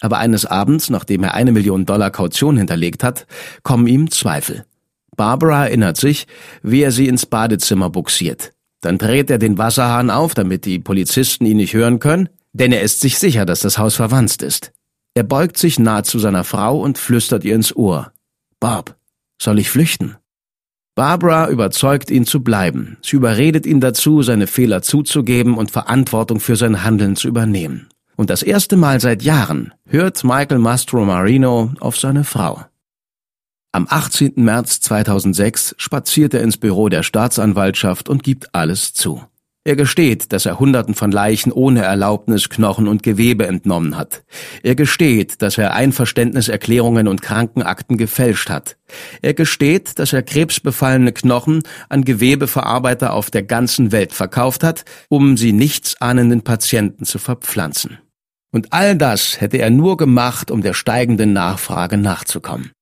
Aber 0.00 0.18
eines 0.18 0.44
Abends, 0.44 0.90
nachdem 0.90 1.24
er 1.24 1.34
eine 1.34 1.52
Million 1.52 1.86
Dollar 1.86 2.10
Kaution 2.10 2.58
hinterlegt 2.58 3.02
hat, 3.02 3.26
kommen 3.62 3.86
ihm 3.86 4.10
Zweifel. 4.10 4.66
Barbara 5.16 5.66
erinnert 5.66 5.96
sich, 5.96 6.26
wie 6.62 6.82
er 6.82 6.92
sie 6.92 7.08
ins 7.08 7.24
Badezimmer 7.24 7.88
buxiert. 7.88 8.52
Dann 8.82 8.98
dreht 8.98 9.30
er 9.30 9.38
den 9.38 9.58
Wasserhahn 9.58 10.10
auf, 10.10 10.34
damit 10.34 10.66
die 10.66 10.78
Polizisten 10.78 11.46
ihn 11.46 11.56
nicht 11.56 11.72
hören 11.72 11.98
können, 11.98 12.28
denn 12.52 12.72
er 12.72 12.82
ist 12.82 13.00
sich 13.00 13.18
sicher, 13.18 13.46
dass 13.46 13.60
das 13.60 13.78
Haus 13.78 13.94
verwandt 13.94 14.42
ist. 14.42 14.72
Er 15.14 15.22
beugt 15.22 15.56
sich 15.56 15.78
nah 15.78 16.02
zu 16.02 16.18
seiner 16.18 16.44
Frau 16.44 16.78
und 16.80 16.98
flüstert 16.98 17.44
ihr 17.44 17.54
ins 17.54 17.74
Ohr. 17.74 18.12
Bob, 18.60 18.96
soll 19.40 19.58
ich 19.58 19.70
flüchten? 19.70 20.16
Barbara 20.94 21.48
überzeugt 21.48 22.10
ihn 22.10 22.26
zu 22.26 22.42
bleiben. 22.42 22.98
Sie 23.00 23.16
überredet 23.16 23.64
ihn 23.64 23.80
dazu, 23.80 24.22
seine 24.22 24.46
Fehler 24.46 24.82
zuzugeben 24.82 25.56
und 25.56 25.70
Verantwortung 25.70 26.38
für 26.38 26.56
sein 26.56 26.84
Handeln 26.84 27.16
zu 27.16 27.28
übernehmen. 27.28 27.88
Und 28.16 28.28
das 28.28 28.42
erste 28.42 28.76
Mal 28.76 29.00
seit 29.00 29.22
Jahren 29.22 29.72
hört 29.86 30.22
Michael 30.22 30.58
Mastro 30.58 31.04
Marino 31.04 31.72
auf 31.80 31.98
seine 31.98 32.24
Frau. 32.24 32.64
Am 33.72 33.86
18. 33.88 34.34
März 34.36 34.80
2006 34.80 35.74
spaziert 35.78 36.34
er 36.34 36.42
ins 36.42 36.58
Büro 36.58 36.90
der 36.90 37.02
Staatsanwaltschaft 37.02 38.10
und 38.10 38.22
gibt 38.22 38.54
alles 38.54 38.92
zu. 38.92 39.22
Er 39.64 39.76
gesteht, 39.76 40.32
dass 40.32 40.44
er 40.44 40.58
Hunderten 40.58 40.94
von 40.94 41.12
Leichen 41.12 41.52
ohne 41.52 41.82
Erlaubnis 41.82 42.48
Knochen 42.48 42.88
und 42.88 43.04
Gewebe 43.04 43.46
entnommen 43.46 43.96
hat. 43.96 44.24
Er 44.64 44.74
gesteht, 44.74 45.40
dass 45.40 45.56
er 45.56 45.74
Einverständniserklärungen 45.74 47.06
und 47.06 47.22
Krankenakten 47.22 47.96
gefälscht 47.96 48.50
hat. 48.50 48.76
Er 49.22 49.34
gesteht, 49.34 50.00
dass 50.00 50.12
er 50.12 50.24
krebsbefallene 50.24 51.12
Knochen 51.12 51.62
an 51.88 52.04
Gewebeverarbeiter 52.04 53.12
auf 53.12 53.30
der 53.30 53.44
ganzen 53.44 53.92
Welt 53.92 54.12
verkauft 54.12 54.64
hat, 54.64 54.84
um 55.08 55.36
sie 55.36 55.52
nichtsahnenden 55.52 56.42
Patienten 56.42 57.04
zu 57.04 57.20
verpflanzen. 57.20 57.98
Und 58.50 58.72
all 58.72 58.96
das 58.96 59.40
hätte 59.40 59.58
er 59.58 59.70
nur 59.70 59.96
gemacht, 59.96 60.50
um 60.50 60.62
der 60.62 60.74
steigenden 60.74 61.32
Nachfrage 61.32 61.98
nachzukommen. 61.98 62.72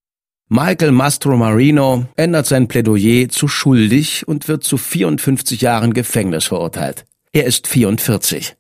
Michael 0.53 0.91
Mastromarino 0.91 2.07
ändert 2.17 2.45
sein 2.45 2.67
Plädoyer 2.67 3.29
zu 3.29 3.47
schuldig 3.47 4.27
und 4.27 4.49
wird 4.49 4.65
zu 4.65 4.79
54 4.79 5.61
Jahren 5.61 5.95
Gefängnis 5.95 6.47
verurteilt. 6.47 7.05
Er 7.31 7.45
ist 7.45 7.69
44. 7.69 8.57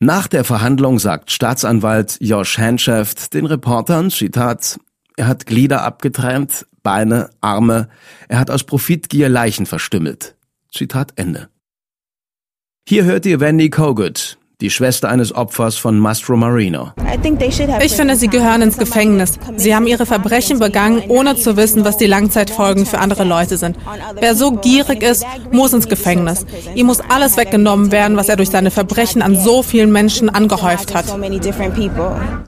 Nach 0.00 0.26
der 0.26 0.42
Verhandlung 0.42 0.98
sagt 0.98 1.30
Staatsanwalt 1.30 2.16
Josh 2.20 2.58
Hanshaft 2.58 3.34
den 3.34 3.46
Reportern, 3.46 4.10
Zitat, 4.10 4.80
er 5.16 5.28
hat 5.28 5.46
Glieder 5.46 5.82
abgetrennt, 5.82 6.66
Beine, 6.82 7.30
Arme, 7.40 7.88
er 8.26 8.40
hat 8.40 8.50
aus 8.50 8.64
Profitgier 8.64 9.28
Leichen 9.28 9.66
verstümmelt. 9.66 10.34
Zitat 10.72 11.12
Ende. 11.14 11.48
Hier 12.88 13.04
hört 13.04 13.26
ihr 13.26 13.38
Wendy 13.38 13.70
Kogut, 13.70 14.38
die 14.62 14.70
Schwester 14.70 15.08
eines 15.08 15.34
Opfers 15.34 15.76
von 15.76 15.98
Mastro 15.98 16.36
Marino. 16.36 16.92
Ich 17.82 17.92
finde, 17.92 18.16
sie 18.16 18.28
gehören 18.28 18.62
ins 18.62 18.78
Gefängnis. 18.78 19.38
Sie 19.56 19.74
haben 19.74 19.86
ihre 19.86 20.06
Verbrechen 20.06 20.58
begangen, 20.60 21.02
ohne 21.08 21.36
zu 21.36 21.56
wissen, 21.56 21.84
was 21.84 21.98
die 21.98 22.06
Langzeitfolgen 22.06 22.86
für 22.86 23.00
andere 23.00 23.24
Leute 23.24 23.56
sind. 23.56 23.76
Wer 24.18 24.34
so 24.34 24.52
gierig 24.52 25.02
ist, 25.02 25.24
muss 25.50 25.72
ins 25.72 25.88
Gefängnis. 25.88 26.46
Ihm 26.74 26.86
muss 26.86 27.00
alles 27.00 27.36
weggenommen 27.36 27.92
werden, 27.92 28.16
was 28.16 28.28
er 28.28 28.36
durch 28.36 28.50
seine 28.50 28.70
Verbrechen 28.70 29.20
an 29.20 29.36
so 29.36 29.62
vielen 29.62 29.92
Menschen 29.92 30.30
angehäuft 30.30 30.94
hat. 30.94 31.06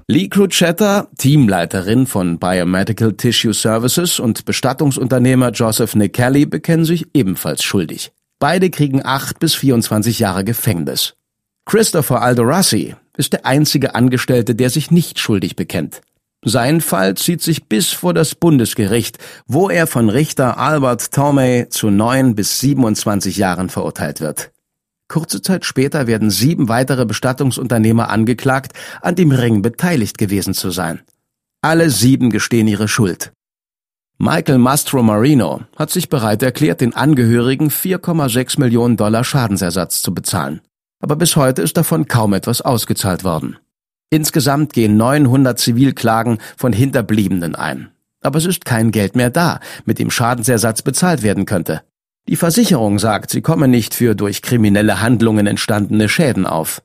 Lee 0.09 0.29
Cruchetta, 0.29 1.09
Teamleiterin 1.18 2.07
von 2.07 2.38
Biomedical 2.38 3.12
Tissue 3.14 3.55
Services 3.55 4.20
und 4.20 4.44
Bestattungsunternehmer 4.44 5.50
Joseph 5.50 5.94
Nick 5.96 6.12
Kelly 6.12 6.46
bekennen 6.46 6.85
sich 6.85 7.07
ebenfalls 7.12 7.62
schuldig. 7.62 8.12
Beide 8.38 8.70
kriegen 8.70 9.05
acht 9.05 9.38
bis 9.40 9.55
24 9.55 10.18
Jahre 10.18 10.44
Gefängnis. 10.44 11.14
Christopher 11.66 12.20
Aldorassi 12.20 12.94
ist 13.16 13.33
der 13.33 13.46
einzige 13.46 13.94
Angestellte, 13.94 14.55
der 14.55 14.70
sich 14.70 14.90
nicht 14.90 15.18
schuldig 15.18 15.57
bekennt. 15.57 16.03
Sein 16.44 16.83
Fall 16.83 17.16
zieht 17.16 17.40
sich 17.40 17.68
bis 17.68 17.90
vor 17.90 18.12
das 18.12 18.35
Bundesgericht, 18.35 19.16
wo 19.46 19.70
er 19.70 19.87
von 19.87 20.11
Richter 20.11 20.59
Albert 20.59 21.11
Tomei 21.12 21.66
zu 21.70 21.88
neun 21.88 22.35
bis 22.35 22.61
27 22.61 23.38
Jahren 23.38 23.70
verurteilt 23.70 24.20
wird. 24.20 24.50
Kurze 25.09 25.40
Zeit 25.40 25.64
später 25.64 26.07
werden 26.07 26.31
sieben 26.31 26.68
weitere 26.68 27.07
Bestattungsunternehmer 27.07 28.11
angeklagt, 28.11 28.72
an 29.00 29.14
dem 29.14 29.33
Ring 29.33 29.62
beteiligt 29.62 30.18
gewesen 30.18 30.53
zu 30.53 30.70
sein. 30.70 31.00
Alle 31.62 31.88
sieben 31.88 32.29
gestehen 32.29 32.68
ihre 32.68 32.88
Schuld. 32.88 33.33
Michael 34.18 34.59
Mastro 34.59 35.03
Marino 35.03 35.62
hat 35.77 35.90
sich 35.90 36.11
bereit 36.11 36.42
erklärt, 36.42 36.83
den 36.83 36.94
Angehörigen 36.94 37.70
4,6 37.70 38.61
Millionen 38.61 38.98
Dollar 38.98 39.24
Schadensersatz 39.24 40.03
zu 40.03 40.12
bezahlen 40.12 40.61
aber 41.05 41.17
bis 41.17 41.37
heute 41.37 41.61
ist 41.61 41.77
davon 41.77 42.09
kaum 42.09 42.33
etwas 42.33 42.62
ausgezahlt 42.62 43.25
worden. 43.25 43.59
Insgesamt 44.09 44.73
gehen 44.73 44.97
900 44.97 45.59
Zivilklagen 45.59 46.38
von 46.57 46.73
Hinterbliebenen 46.73 47.55
ein. 47.55 47.90
Aber 48.23 48.38
es 48.38 48.47
ist 48.47 48.64
kein 48.64 48.90
Geld 48.90 49.14
mehr 49.14 49.29
da, 49.29 49.61
mit 49.85 49.99
dem 49.99 50.11
Schadensersatz 50.11 50.81
bezahlt 50.81 51.23
werden 51.23 51.45
könnte. 51.45 51.83
Die 52.27 52.37
Versicherung 52.37 52.99
sagt, 52.99 53.29
sie 53.29 53.43
komme 53.43 53.69
nicht 53.69 53.93
für 53.93 54.14
durch 54.14 54.40
kriminelle 54.40 55.03
Handlungen 55.03 55.47
entstandene 55.47 56.09
Schäden 56.09 56.47
auf. 56.47 56.81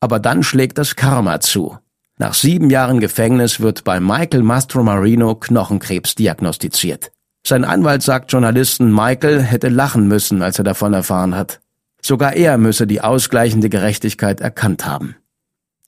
Aber 0.00 0.18
dann 0.18 0.42
schlägt 0.42 0.78
das 0.78 0.96
Karma 0.96 1.40
zu. 1.40 1.76
Nach 2.18 2.32
sieben 2.32 2.70
Jahren 2.70 3.00
Gefängnis 3.00 3.60
wird 3.60 3.84
bei 3.84 4.00
Michael 4.00 4.44
Mastromarino 4.44 5.34
Knochenkrebs 5.34 6.14
diagnostiziert. 6.14 7.12
Sein 7.46 7.66
Anwalt 7.66 8.02
sagt 8.02 8.32
Journalisten, 8.32 8.90
Michael 8.94 9.42
hätte 9.42 9.68
lachen 9.68 10.08
müssen, 10.08 10.40
als 10.40 10.56
er 10.56 10.64
davon 10.64 10.94
erfahren 10.94 11.34
hat. 11.34 11.60
Sogar 12.02 12.34
er 12.34 12.58
müsse 12.58 12.86
die 12.86 13.00
ausgleichende 13.00 13.68
Gerechtigkeit 13.68 14.40
erkannt 14.40 14.86
haben. 14.86 15.16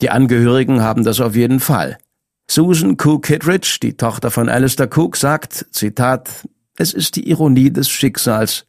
Die 0.01 0.09
Angehörigen 0.09 0.81
haben 0.81 1.03
das 1.03 1.19
auf 1.19 1.35
jeden 1.35 1.59
Fall. 1.59 1.97
Susan 2.49 2.97
Cook 3.01 3.25
Kittredge, 3.25 3.77
die 3.81 3.95
Tochter 3.95 4.31
von 4.31 4.49
Alistair 4.49 4.89
Cook, 4.93 5.15
sagt, 5.15 5.67
Zitat, 5.71 6.29
es 6.77 6.93
ist 6.93 7.15
die 7.15 7.29
Ironie 7.29 7.71
des 7.71 7.89
Schicksals. 7.89 8.65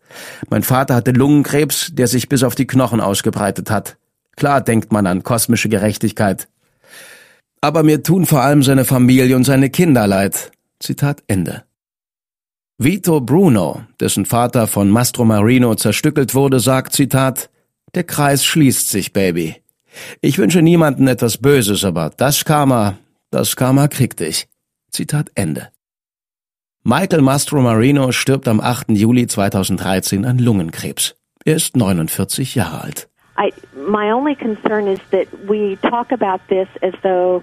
Mein 0.51 0.63
Vater 0.63 0.95
hatte 0.95 1.13
Lungenkrebs, 1.13 1.91
der 1.93 2.07
sich 2.07 2.29
bis 2.29 2.43
auf 2.43 2.55
die 2.55 2.67
Knochen 2.67 3.01
ausgebreitet 3.01 3.71
hat. 3.71 3.97
Klar 4.37 4.61
denkt 4.61 4.93
man 4.93 5.07
an 5.07 5.23
kosmische 5.23 5.69
Gerechtigkeit. 5.69 6.49
Aber 7.61 7.83
mir 7.83 8.03
tun 8.03 8.27
vor 8.27 8.43
allem 8.43 8.63
seine 8.63 8.85
Familie 8.85 9.37
und 9.37 9.45
seine 9.45 9.71
Kinder 9.71 10.07
leid. 10.07 10.53
Zitat 10.79 11.23
Ende. 11.27 11.65
Vito 12.79 13.21
Bruno, 13.21 13.83
dessen 14.01 14.27
Vater 14.27 14.67
von 14.67 14.91
Mastro 14.91 15.25
Marino 15.25 15.75
zerstückelt 15.75 16.35
wurde, 16.35 16.59
sagt, 16.59 16.93
Zitat, 16.93 17.51
der 17.95 18.05
Kreis 18.05 18.45
schließt 18.45 18.89
sich, 18.89 19.13
Baby. 19.13 19.57
Ich 20.21 20.39
wünsche 20.39 20.63
niemanden 20.63 21.07
etwas 21.07 21.39
Böses, 21.39 21.85
aber 21.85 22.11
das 22.17 22.45
Karma, 22.45 22.99
das 23.31 23.57
Karma 23.57 23.89
kriegt 23.89 24.21
dich. 24.21 24.49
Zitat 24.91 25.31
Ende. 25.35 25.69
Michael 26.85 27.23
Mastro 27.23 27.61
Marino 27.61 28.11
stirbt 28.11 28.49
am 28.49 28.61
8. 28.61 28.91
Juli 28.91 29.27
2013 29.27 30.25
an 30.25 30.39
Lungenkrebs. 30.39 31.15
Er 31.45 31.57
ist 31.57 31.77
49 31.77 32.55
Jahre 32.55 32.83
alt. 32.83 33.09
I, 33.39 33.53
my 33.75 34.13
only 34.13 34.35
concern 34.35 34.87
is 34.87 34.99
that 35.11 35.27
we 35.47 35.77
talk 35.83 36.11
about 36.13 36.41
this 36.49 36.69
as 36.83 36.93
though 37.03 37.43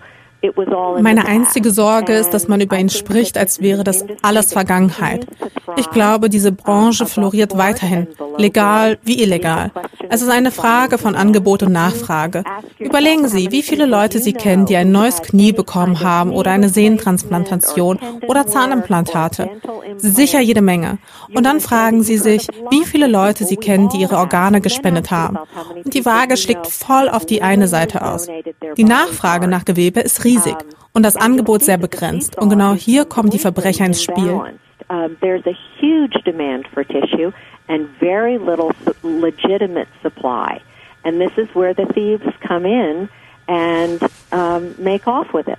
meine 1.01 1.25
einzige 1.25 1.71
Sorge 1.71 2.13
ist, 2.13 2.29
dass 2.33 2.47
man 2.47 2.61
über 2.61 2.77
ihn 2.77 2.89
spricht, 2.89 3.37
als 3.37 3.61
wäre 3.61 3.83
das 3.83 4.05
alles 4.21 4.53
Vergangenheit. 4.53 5.27
Ich 5.75 5.89
glaube, 5.89 6.29
diese 6.29 6.51
Branche 6.51 7.05
floriert 7.05 7.57
weiterhin, 7.57 8.07
legal 8.37 8.97
wie 9.03 9.21
illegal. 9.21 9.71
Es 10.09 10.21
ist 10.21 10.29
eine 10.29 10.51
Frage 10.51 10.97
von 10.97 11.15
Angebot 11.15 11.63
und 11.63 11.73
Nachfrage. 11.73 12.43
Überlegen 12.79 13.27
Sie, 13.27 13.51
wie 13.51 13.61
viele 13.61 13.85
Leute 13.85 14.19
Sie 14.19 14.33
kennen, 14.33 14.65
die 14.65 14.77
ein 14.77 14.91
neues 14.91 15.21
Knie 15.21 15.51
bekommen 15.51 15.99
haben 15.99 16.31
oder 16.31 16.51
eine 16.51 16.69
Sehntransplantation 16.69 17.99
oder 18.27 18.47
Zahnimplantate. 18.47 19.49
Sicher 19.97 20.39
jede 20.39 20.61
Menge. 20.61 20.99
Und 21.33 21.45
dann 21.45 21.59
fragen 21.59 22.01
Sie 22.01 22.17
sich, 22.17 22.47
wie 22.71 22.85
viele 22.85 23.07
Leute 23.07 23.43
Sie 23.43 23.57
kennen, 23.57 23.89
die 23.89 23.97
ihre 23.97 24.17
Organe 24.17 24.61
gespendet 24.61 25.11
haben. 25.11 25.37
Und 25.83 25.93
die 25.93 26.05
Waage 26.05 26.37
schlägt 26.37 26.67
voll 26.67 27.09
auf 27.09 27.25
die 27.25 27.41
eine 27.41 27.67
Seite 27.67 28.05
aus. 28.05 28.27
Die 28.77 28.83
Nachfrage 28.83 29.47
nach 29.47 29.65
Gewebe 29.65 29.99
ist 29.99 30.23
riesig 30.23 30.28
riesig 30.29 30.55
und 30.93 31.03
das 31.03 31.15
Angebot 31.15 31.63
sehr 31.63 31.77
begrenzt. 31.77 32.37
Und 32.37 32.49
genau 32.49 32.73
hier 32.73 33.05
kommen 33.05 33.29
die 33.29 33.39
Verbrecher 33.39 33.85
ins 33.85 34.03
Spiel. 34.03 34.41
And 41.01 41.17
this 41.17 41.31
is 41.37 41.47
where 41.55 41.73
the 41.73 41.85
thieves 41.93 42.27
come 42.45 42.65
in 42.65 43.07
and 43.47 44.01
um, 44.33 44.75
make 44.77 45.07
off 45.07 45.33
with 45.33 45.47
it. 45.47 45.57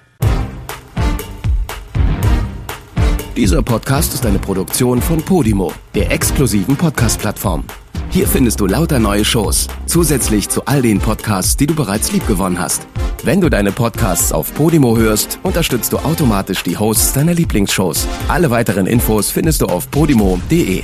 Dieser 3.40 3.62
Podcast 3.62 4.12
ist 4.12 4.26
eine 4.26 4.38
Produktion 4.38 5.00
von 5.00 5.22
Podimo, 5.22 5.72
der 5.94 6.10
exklusiven 6.10 6.76
Podcast-Plattform. 6.76 7.64
Hier 8.10 8.28
findest 8.28 8.60
du 8.60 8.66
lauter 8.66 8.98
neue 8.98 9.24
Shows, 9.24 9.66
zusätzlich 9.86 10.50
zu 10.50 10.66
all 10.66 10.82
den 10.82 10.98
Podcasts, 10.98 11.56
die 11.56 11.66
du 11.66 11.74
bereits 11.74 12.12
liebgewonnen 12.12 12.58
hast. 12.58 12.86
Wenn 13.24 13.40
du 13.40 13.48
deine 13.48 13.72
Podcasts 13.72 14.30
auf 14.30 14.52
Podimo 14.52 14.98
hörst, 14.98 15.38
unterstützt 15.42 15.94
du 15.94 15.96
automatisch 16.00 16.62
die 16.64 16.76
Hosts 16.76 17.14
deiner 17.14 17.32
Lieblingsshows. 17.32 18.06
Alle 18.28 18.50
weiteren 18.50 18.86
Infos 18.86 19.30
findest 19.30 19.62
du 19.62 19.66
auf 19.68 19.90
podimo.de. 19.90 20.82